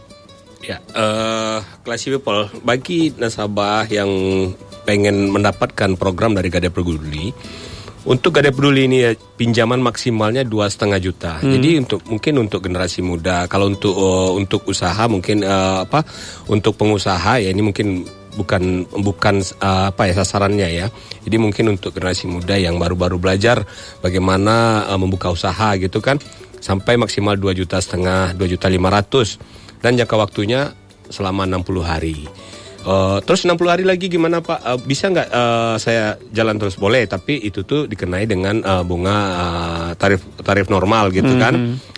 [0.66, 4.10] Ya, uh, Classy People, bagi nasabah yang
[4.82, 7.30] pengen mendapatkan program dari Gadai Peduli,
[8.06, 11.42] untuk Gadai Peduli ini ya, pinjaman maksimalnya dua setengah juta.
[11.42, 11.52] Hmm.
[11.58, 16.06] Jadi untuk mungkin untuk generasi muda, kalau untuk uh, untuk usaha mungkin uh, apa
[16.46, 20.86] untuk pengusaha ya ini mungkin bukan bukan uh, apa ya sasarannya ya.
[21.26, 23.66] Jadi mungkin untuk generasi muda yang baru-baru belajar
[23.98, 26.22] bagaimana uh, membuka usaha gitu kan
[26.62, 29.42] sampai maksimal dua juta setengah, dua juta lima ratus
[29.82, 30.72] dan jangka waktunya
[31.10, 32.26] selama 60 hari.
[32.86, 34.62] Uh, terus 60 hari lagi gimana Pak?
[34.62, 39.16] Uh, bisa nggak uh, saya jalan terus boleh, tapi itu tuh dikenai dengan uh, bunga
[39.34, 41.42] uh, tarif tarif normal gitu mm -hmm.
[41.42, 41.54] kan.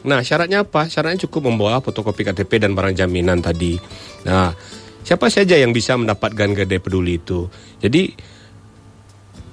[0.08, 0.88] Nah syaratnya apa?
[0.88, 3.76] Syaratnya cukup membawa fotokopi KTP dan barang jaminan tadi.
[4.24, 4.56] Nah
[5.04, 7.52] siapa saja yang bisa mendapatkan gede peduli itu?
[7.84, 8.16] Jadi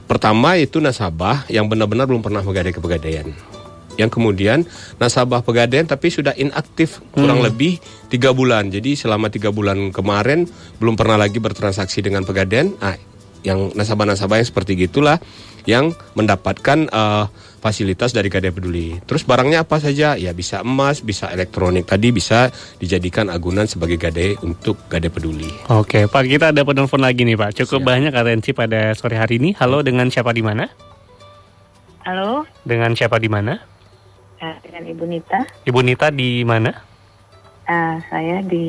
[0.07, 3.54] pertama itu nasabah yang benar-benar belum pernah menggadai kepegadaian
[3.95, 4.67] yang kemudian
[4.99, 7.47] nasabah pegadaian tapi sudah inaktif kurang hmm.
[7.51, 7.73] lebih
[8.11, 8.71] tiga bulan.
[8.71, 10.47] Jadi selama tiga bulan kemarin
[10.79, 12.75] belum pernah lagi bertransaksi dengan pegadaian.
[12.79, 12.95] Ah,
[13.45, 15.21] yang nasabah-nasabah yang seperti gitulah
[15.69, 17.29] yang mendapatkan uh,
[17.61, 19.01] fasilitas dari Gadai Peduli.
[19.05, 20.13] Terus barangnya apa saja?
[20.13, 21.89] Ya bisa emas, bisa elektronik.
[21.89, 25.49] Tadi bisa dijadikan agunan sebagai Gadai untuk Gadai Peduli.
[25.73, 27.57] Oke, Pak kita ada penelpon lagi nih Pak.
[27.65, 27.89] Cukup Siap.
[27.89, 29.57] banyak atensi pada sore hari ini.
[29.57, 30.69] Halo, dengan siapa di mana?
[32.05, 32.45] Halo.
[32.61, 33.74] Dengan siapa di mana?
[34.61, 35.39] Dengan Ibu Nita.
[35.65, 36.71] Ibu Nita di mana?
[37.65, 38.65] Uh, saya di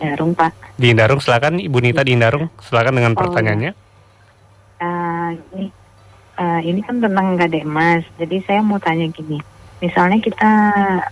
[0.00, 0.80] Indarung Pak.
[0.80, 3.72] Di Indarung, silakan Ibu Nita di Indarung, silakan dengan oh, pertanyaannya.
[4.80, 5.66] Uh, ini,
[6.40, 9.36] uh, ini kan tentang gade emas, jadi saya mau tanya gini,
[9.84, 10.50] misalnya kita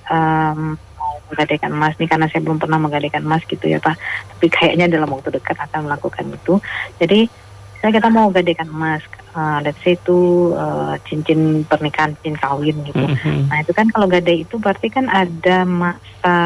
[0.08, 0.80] um,
[1.28, 4.00] menggadaikan emas nih karena saya belum pernah menggadaikan emas gitu ya Pak,
[4.32, 6.56] tapi kayaknya dalam waktu dekat akan melakukan itu,
[6.96, 7.28] jadi
[7.78, 9.06] saya kita mau gadaikan emas,
[9.38, 12.98] uh, let's say itu uh, cincin pernikahan, cincin kawin gitu.
[12.98, 13.46] Mm-hmm.
[13.46, 16.36] Nah itu kan kalau gadai itu berarti kan ada masa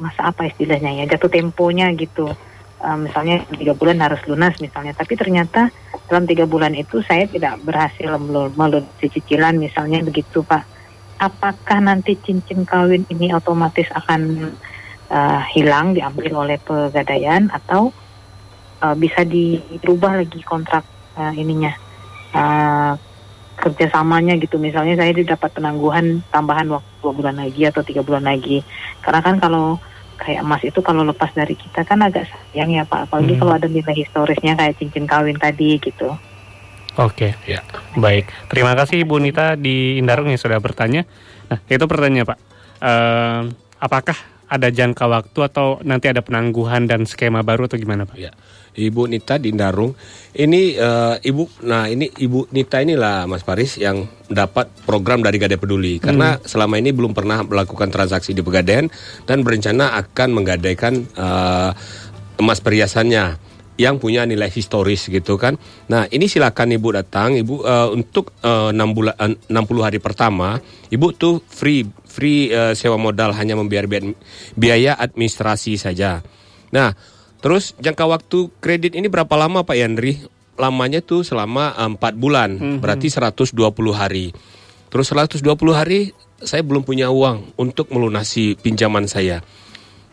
[0.00, 2.32] masa apa istilahnya ya jatuh temponya gitu.
[2.80, 5.68] Uh, misalnya tiga bulan harus lunas misalnya, tapi ternyata
[6.08, 8.16] dalam tiga bulan itu saya tidak berhasil
[8.56, 10.64] melunasi cicilan misalnya begitu pak.
[11.20, 14.52] Apakah nanti cincin kawin ini otomatis akan
[15.12, 17.92] uh, hilang diambil oleh pegadaian atau
[18.84, 20.84] uh, bisa dirubah lagi kontrak
[21.16, 21.72] uh, ininya
[22.36, 22.92] uh,
[23.56, 28.60] kerjasamanya gitu misalnya saya didapat penangguhan tambahan waktu dua bulan lagi atau tiga bulan lagi
[29.00, 29.80] karena kan kalau
[30.20, 33.40] kayak emas itu kalau lepas dari kita kan agak sayang ya pak apalagi hmm.
[33.40, 36.12] kalau ada nilai historisnya kayak cincin kawin tadi gitu
[36.94, 37.58] Oke, okay.
[37.58, 37.58] ya.
[37.98, 38.30] baik.
[38.46, 41.02] Terima kasih Bu Nita di Indarung yang sudah bertanya.
[41.50, 42.38] Nah, itu pertanyaan Pak.
[42.78, 43.50] Uh,
[43.82, 44.14] apakah
[44.46, 48.14] ada jangka waktu atau nanti ada penangguhan dan skema baru atau gimana Pak?
[48.14, 48.30] Ya.
[48.74, 49.94] Ibu Nita di Darung.
[50.34, 55.58] Ini uh, Ibu nah ini Ibu Nita inilah Mas Paris yang dapat program dari Gadai
[55.58, 56.46] Peduli karena hmm.
[56.48, 58.90] selama ini belum pernah melakukan transaksi di Pegadaian
[59.24, 61.70] dan berencana akan menggadaikan uh,
[62.38, 65.58] emas perhiasannya yang punya nilai historis gitu kan.
[65.90, 70.62] Nah, ini silakan Ibu datang, Ibu uh, untuk uh, 6 bulan uh, 60 hari pertama,
[70.94, 73.90] Ibu tuh free free uh, sewa modal hanya membayar
[74.54, 76.22] biaya administrasi saja.
[76.70, 76.94] Nah,
[77.44, 80.24] terus jangka waktu kredit ini berapa lama Pak Yandri?
[80.56, 82.78] Lamanya tuh selama uh, 4 bulan, mm -hmm.
[82.80, 83.52] berarti 120
[83.92, 84.32] hari.
[84.88, 89.42] Terus 120 hari saya belum punya uang untuk melunasi pinjaman saya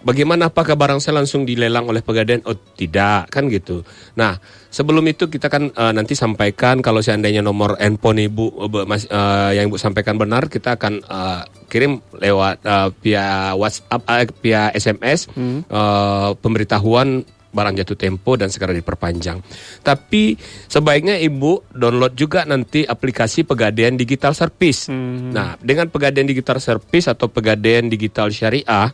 [0.01, 2.41] bagaimana apakah barang saya langsung dilelang oleh pegadaian?
[2.45, 3.85] Oh tidak, kan gitu.
[4.17, 4.37] Nah
[4.69, 9.53] sebelum itu kita kan uh, nanti sampaikan kalau seandainya nomor handphone ibu uh, mas, uh,
[9.53, 11.41] yang ibu sampaikan benar, kita akan uh,
[11.71, 15.69] kirim lewat uh, via WhatsApp, uh, via SMS hmm.
[15.69, 19.43] uh, pemberitahuan barang jatuh tempo dan segera diperpanjang.
[19.83, 20.39] Tapi
[20.71, 24.87] sebaiknya ibu download juga nanti aplikasi pegadaian digital service.
[24.87, 25.35] Hmm.
[25.35, 28.89] Nah, dengan pegadaian digital service atau pegadaian digital syariah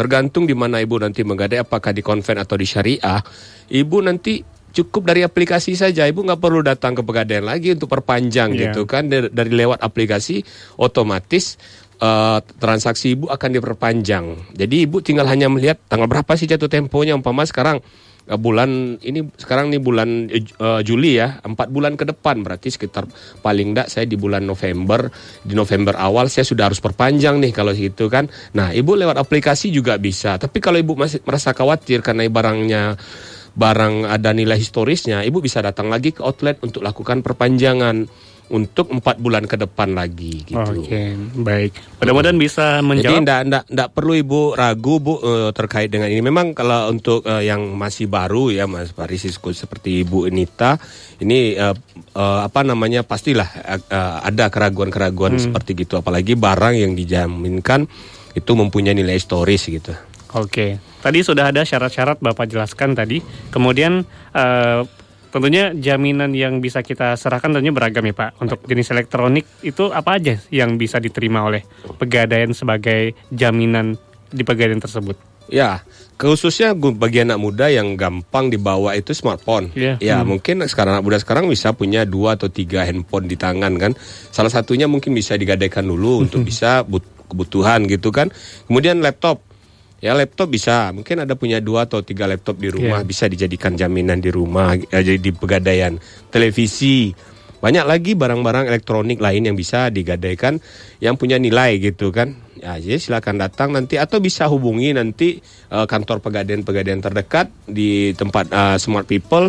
[0.00, 3.20] Tergantung di mana ibu nanti menggadai, apakah di konven atau di syariah.
[3.68, 4.40] Ibu nanti
[4.72, 6.08] cukup dari aplikasi saja.
[6.08, 8.72] Ibu nggak perlu datang ke pegadaian lagi untuk perpanjang yeah.
[8.72, 9.12] gitu kan.
[9.12, 10.40] Dari, dari lewat aplikasi
[10.80, 11.60] otomatis
[12.00, 14.56] uh, transaksi ibu akan diperpanjang.
[14.56, 17.12] Jadi ibu tinggal hanya melihat tanggal berapa sih jatuh temponya.
[17.12, 17.84] Umpama sekarang
[18.38, 20.30] bulan ini sekarang nih bulan
[20.62, 23.08] uh, Juli ya empat bulan ke depan berarti sekitar
[23.42, 25.10] paling tidak saya di bulan November
[25.42, 28.30] di November awal saya sudah harus perpanjang nih kalau gitu kan.
[28.54, 32.94] Nah ibu lewat aplikasi juga bisa tapi kalau ibu masih merasa khawatir karena barangnya
[33.50, 38.06] barang ada nilai historisnya ibu bisa datang lagi ke outlet untuk lakukan perpanjangan
[38.50, 40.58] untuk empat bulan ke depan lagi gitu.
[40.58, 41.06] Oke, okay,
[41.38, 41.72] baik.
[42.02, 43.06] Mudah-mudahan bisa menjawab.
[43.06, 46.18] Jadi enggak, enggak, enggak perlu Ibu ragu Bu uh, terkait dengan ini.
[46.18, 50.82] Memang kalau untuk uh, yang masih baru ya Mas Parisisku seperti Ibu Nita
[51.22, 51.72] ini uh,
[52.18, 53.48] uh, apa namanya pastilah
[53.88, 55.42] uh, ada keraguan-keraguan hmm.
[55.46, 57.86] seperti gitu apalagi barang yang dijaminkan
[58.34, 59.94] itu mempunyai nilai historis gitu.
[60.30, 63.18] Oke, tadi sudah ada syarat-syarat Bapak jelaskan tadi.
[63.50, 64.86] Kemudian uh,
[65.30, 68.30] Tentunya jaminan yang bisa kita serahkan tentunya beragam ya Pak.
[68.42, 71.62] Untuk jenis elektronik itu apa aja yang bisa diterima oleh
[71.98, 73.94] pegadaian sebagai jaminan
[74.30, 75.14] di pegadaian tersebut?
[75.50, 75.82] Ya,
[76.14, 79.74] khususnya bagi anak muda yang gampang dibawa itu smartphone.
[79.74, 79.98] Yeah.
[79.98, 80.38] Ya, hmm.
[80.38, 83.92] mungkin sekarang anak muda sekarang bisa punya dua atau tiga handphone di tangan kan.
[84.30, 86.86] Salah satunya mungkin bisa digadaikan dulu untuk bisa
[87.30, 88.30] kebutuhan gitu kan.
[88.70, 89.42] Kemudian laptop
[90.00, 93.08] Ya laptop bisa, mungkin ada punya dua atau tiga laptop di rumah yeah.
[93.08, 96.00] bisa dijadikan jaminan di rumah, ya, jadi di pegadaian.
[96.32, 97.12] Televisi,
[97.60, 100.56] banyak lagi barang-barang elektronik lain yang bisa digadaikan
[101.04, 102.32] yang punya nilai gitu kan.
[102.60, 105.40] Ya, jadi silakan datang nanti atau bisa hubungi nanti
[105.72, 109.48] uh, kantor pegadaian-pegadaian terdekat di tempat uh, Smart People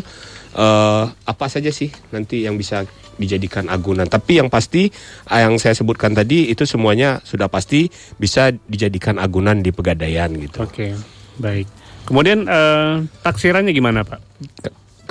[0.55, 2.87] uh, apa saja sih nanti yang bisa
[3.19, 4.07] dijadikan agunan.
[4.07, 4.87] Tapi yang pasti
[5.27, 10.63] yang saya sebutkan tadi itu semuanya sudah pasti bisa dijadikan agunan di pegadaian gitu.
[10.63, 10.95] Oke,
[11.35, 11.67] baik.
[12.07, 14.19] Kemudian uh, taksirannya gimana Pak?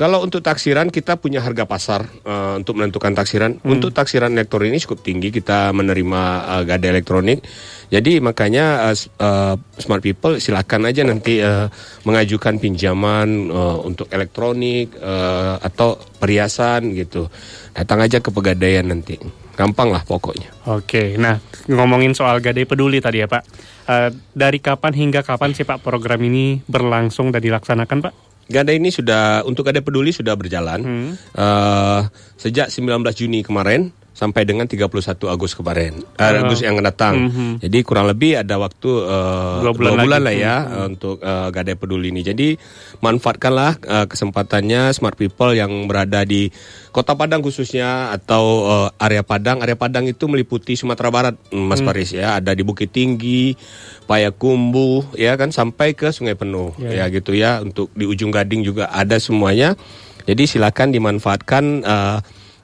[0.00, 3.60] Kalau untuk taksiran kita punya harga pasar uh, untuk menentukan taksiran.
[3.60, 3.76] Hmm.
[3.76, 7.44] Untuk taksiran elektronik ini cukup tinggi kita menerima uh, gada elektronik.
[7.90, 11.66] Jadi makanya uh, uh, smart people silakan aja nanti uh,
[12.06, 17.26] mengajukan pinjaman uh, untuk elektronik uh, atau perhiasan gitu.
[17.74, 19.18] Datang aja ke pegadaian nanti.
[19.58, 20.70] Gampang lah pokoknya.
[20.70, 23.42] Oke, nah ngomongin soal gadai peduli tadi ya Pak.
[23.90, 28.14] Uh, dari kapan hingga kapan sih Pak program ini berlangsung dan dilaksanakan Pak?
[28.50, 31.10] Gada ini sudah untuk Gada Peduli sudah berjalan hmm.
[31.38, 32.02] uh,
[32.34, 34.84] sejak 19 Juni kemarin sampai dengan 31
[35.32, 36.04] Agustus kemarin.
[36.20, 37.32] Uh, uh, Agustus yang datang.
[37.32, 37.52] -hmm.
[37.64, 40.88] Jadi kurang lebih ada waktu uh, dua bulan, dua bulan lah ya hmm.
[40.92, 42.20] untuk uh, Gadai Peduli ini.
[42.20, 42.52] Jadi
[43.00, 46.52] manfaatkanlah uh, kesempatannya smart people yang berada di
[46.92, 49.64] Kota Padang khususnya atau uh, area Padang.
[49.64, 51.88] Area Padang itu meliputi Sumatera Barat, Mas hmm.
[51.88, 52.36] Paris ya.
[52.36, 53.56] Ada di Bukit Tinggi,
[54.04, 57.08] Payakumbuh ya kan sampai ke Sungai Penuh yeah.
[57.08, 57.64] ya gitu ya.
[57.64, 59.80] Untuk di ujung Gading juga ada semuanya.
[60.28, 62.18] Jadi silakan dimanfaatkan uh,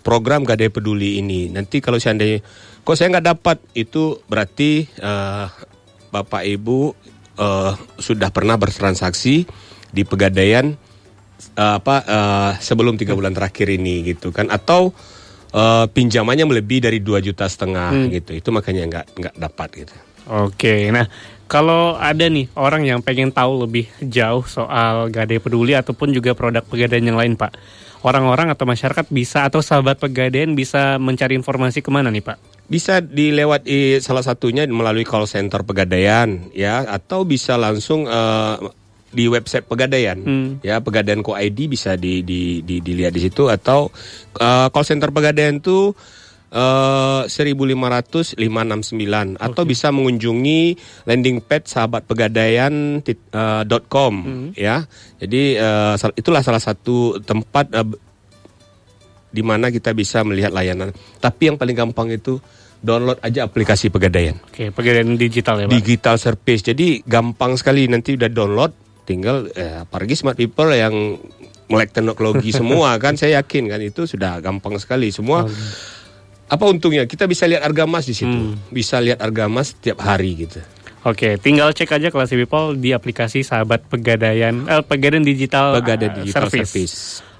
[0.06, 1.50] program Gadai Peduli ini.
[1.50, 2.38] Nanti kalau seandainya
[2.86, 5.50] kok saya nggak dapat itu berarti uh,
[6.14, 6.94] Bapak Ibu
[7.42, 9.42] uh, sudah pernah bertransaksi
[9.90, 10.78] di pegadaian
[11.58, 14.94] uh, apa uh, sebelum tiga bulan terakhir ini gitu kan atau
[15.50, 18.08] uh, pinjamannya melebihi dari dua juta setengah hmm.
[18.22, 19.94] gitu itu makanya nggak nggak dapat gitu.
[20.26, 21.06] Oke, nah
[21.46, 26.66] kalau ada nih orang yang pengen tahu lebih jauh soal Gadai Peduli ataupun juga produk
[26.66, 27.54] pegadaian yang lain, Pak.
[28.04, 32.36] Orang-orang atau masyarakat bisa atau sahabat pegadaian bisa mencari informasi ke mana nih, Pak?
[32.66, 38.58] Bisa dilewati salah satunya melalui call center Pegadaian ya atau bisa langsung uh,
[39.06, 40.58] di website Pegadaian Hmm.
[40.60, 43.86] ya Pegadaian Co ID bisa di, di, di- dilihat di situ atau
[44.42, 45.94] uh, call center Pegadaian itu
[46.52, 50.62] uh, 15500 569 atau bisa mengunjungi
[51.08, 53.00] landing page sahabat pegadaian
[53.34, 54.86] uh, com ya.
[55.18, 57.88] Jadi uh, itulah salah satu tempat uh,
[59.30, 60.94] di mana kita bisa melihat layanan.
[61.20, 62.40] Tapi yang paling gampang itu
[62.80, 64.36] download aja aplikasi Pegadaian.
[64.46, 65.74] Oke, pegadaian digital ya, Pak.
[65.76, 66.62] Digital service.
[66.64, 68.72] Jadi gampang sekali nanti udah download
[69.06, 71.16] tinggal eh, apalagi smart people yang
[71.70, 75.46] melek teknologi semua kan saya yakin kan itu sudah gampang sekali semua
[76.46, 80.46] apa untungnya kita bisa lihat harga emas di situ bisa lihat harga emas setiap hari
[80.46, 80.62] gitu
[81.06, 86.16] Oke, tinggal cek aja kelas people di aplikasi Sahabat Pegadaian, eh, Pegadaian Digital, Pegadaian eh,
[86.18, 86.66] Digital Service.
[86.66, 86.96] Service.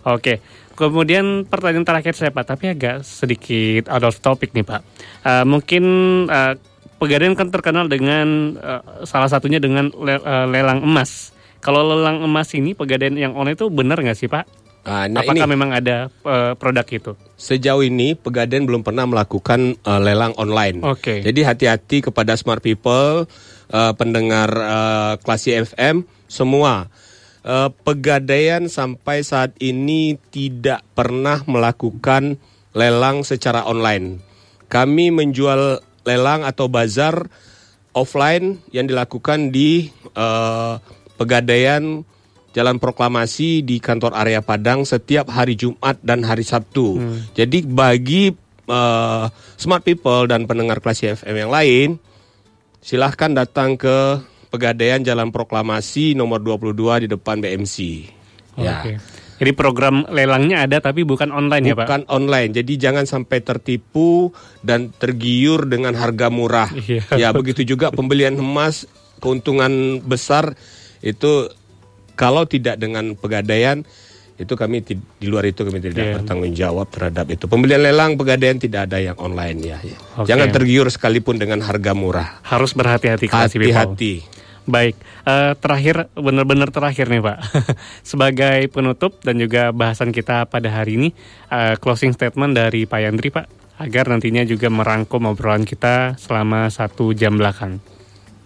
[0.07, 0.39] Oke,
[0.79, 4.81] kemudian pertanyaan terakhir saya Pak, tapi agak sedikit out of topic nih Pak.
[5.27, 5.83] Eh, mungkin
[6.31, 6.55] eh,
[6.97, 11.35] Pegadaian kan terkenal dengan eh, salah satunya dengan le- eh, lelang emas.
[11.59, 14.47] Kalau lelang emas ini Pegadaian yang online itu benar nggak sih Pak?
[14.87, 17.13] Ah, nah Apakah ini memang ada eh, produk itu?
[17.35, 21.27] sejauh ini Pegadaian belum pernah melakukan eh, lelang online Oke.
[21.27, 23.27] jadi hati-hati kepada smart people
[23.75, 26.87] eh, pendengar eh, klasi FM semua
[27.47, 32.43] Eh, Pegadaian sampai saat ini tidak pernah melakukan
[32.75, 34.19] lelang secara online.
[34.67, 37.31] Kami menjual lelang atau bazar
[37.95, 40.75] offline yang dilakukan di eh,
[41.15, 42.03] Pegadaian
[42.57, 46.97] Jalan Proklamasi di kantor area Padang setiap hari Jumat dan hari Sabtu.
[47.37, 48.33] Jadi bagi
[48.65, 49.25] eh,
[49.61, 51.89] smart people dan pendengar klasi FM yang lain,
[52.81, 57.77] silahkan datang ke Pegadaian Jalan Proklamasi nomor 22 di depan BMC.
[58.57, 58.81] Ya.
[58.81, 59.05] Oke.
[59.37, 61.85] Jadi program lelangnya ada tapi bukan online ya Pak?
[61.85, 64.33] Bukan online, jadi jangan sampai tertipu
[64.65, 66.73] dan tergiur dengan harga murah.
[66.73, 67.05] Iya.
[67.21, 68.89] Ya begitu juga pembelian emas
[69.21, 70.57] keuntungan besar
[71.05, 71.53] itu
[72.17, 73.85] kalau tidak dengan pegadaian
[74.37, 76.15] itu kami di luar itu kami tidak Iya.
[76.21, 77.49] bertanggung jawab terhadap itu.
[77.49, 79.79] Pembelian lelang pegadaian tidak ada yang online ya.
[80.21, 80.29] Oke.
[80.29, 82.45] Jangan tergiur sekalipun dengan harga murah.
[82.45, 83.33] Harus berhati-hati.
[83.33, 84.29] Hati-hati.
[84.67, 87.39] Baik, eh, terakhir benar-benar terakhir nih Pak.
[88.11, 91.09] Sebagai penutup dan juga bahasan kita pada hari ini,
[91.49, 93.47] eh, closing statement dari Pak Yandri Pak,
[93.79, 97.79] agar nantinya juga merangkum obrolan kita selama satu jam belakang.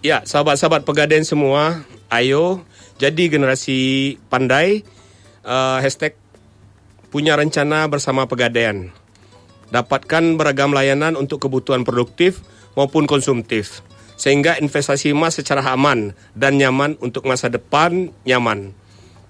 [0.04, 2.62] Ya, sahabat-sahabat pegadaian semua, ayo
[3.00, 4.84] jadi generasi pandai.
[5.40, 6.20] eh, hashtag
[7.08, 8.92] punya rencana bersama pegadaian.
[9.72, 12.44] Dapatkan beragam layanan untuk kebutuhan produktif
[12.76, 13.80] maupun konsumtif.
[14.20, 18.76] Sehingga investasi emas secara aman dan nyaman untuk masa depan nyaman.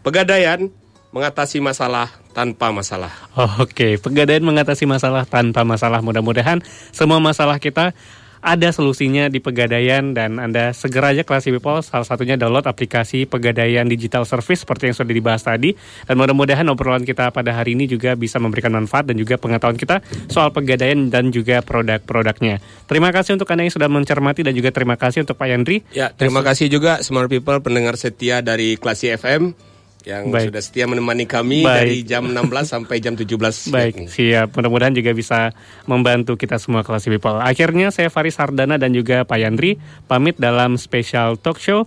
[0.02, 0.66] Pegadaian
[1.14, 3.14] mengatasi masalah tanpa masalah.
[3.62, 6.02] Oke, pegadaian mengatasi masalah tanpa masalah.
[6.02, 6.58] Mudah-mudahan
[6.90, 7.94] semua masalah kita
[8.40, 13.84] ada solusinya di Pegadaian dan Anda segera aja Classy People salah satunya download aplikasi Pegadaian
[13.86, 15.76] Digital Service seperti yang sudah dibahas tadi
[16.08, 20.00] dan mudah-mudahan obrolan kita pada hari ini juga bisa memberikan manfaat dan juga pengetahuan kita
[20.32, 22.58] soal Pegadaian dan juga produk-produknya.
[22.88, 25.84] Terima kasih untuk Anda yang sudah mencermati dan juga terima kasih untuk Pak Yandri.
[25.92, 29.69] Ya, terima kasih juga Smart People pendengar setia dari Klasi FM
[30.08, 30.52] yang Baik.
[30.52, 31.76] sudah setia menemani kami Baik.
[31.76, 33.28] dari jam 16 sampai jam 17.
[33.76, 34.56] Baik, siap.
[34.56, 35.52] Mudah-mudahan juga bisa
[35.84, 37.36] membantu kita semua kelas people.
[37.40, 39.76] Akhirnya saya Faris Hardana dan juga Pak Yandri
[40.08, 41.84] pamit dalam spesial talk show.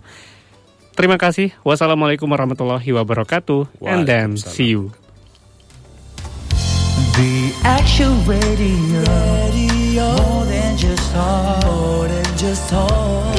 [0.93, 1.49] Terima kasih.
[1.65, 3.81] Wassalamualaikum warahmatullahi wabarakatuh.
[3.81, 4.93] And then see you.
[7.17, 9.01] The Action Radio.
[9.93, 11.65] More than just talk.
[11.65, 13.33] More than just talk.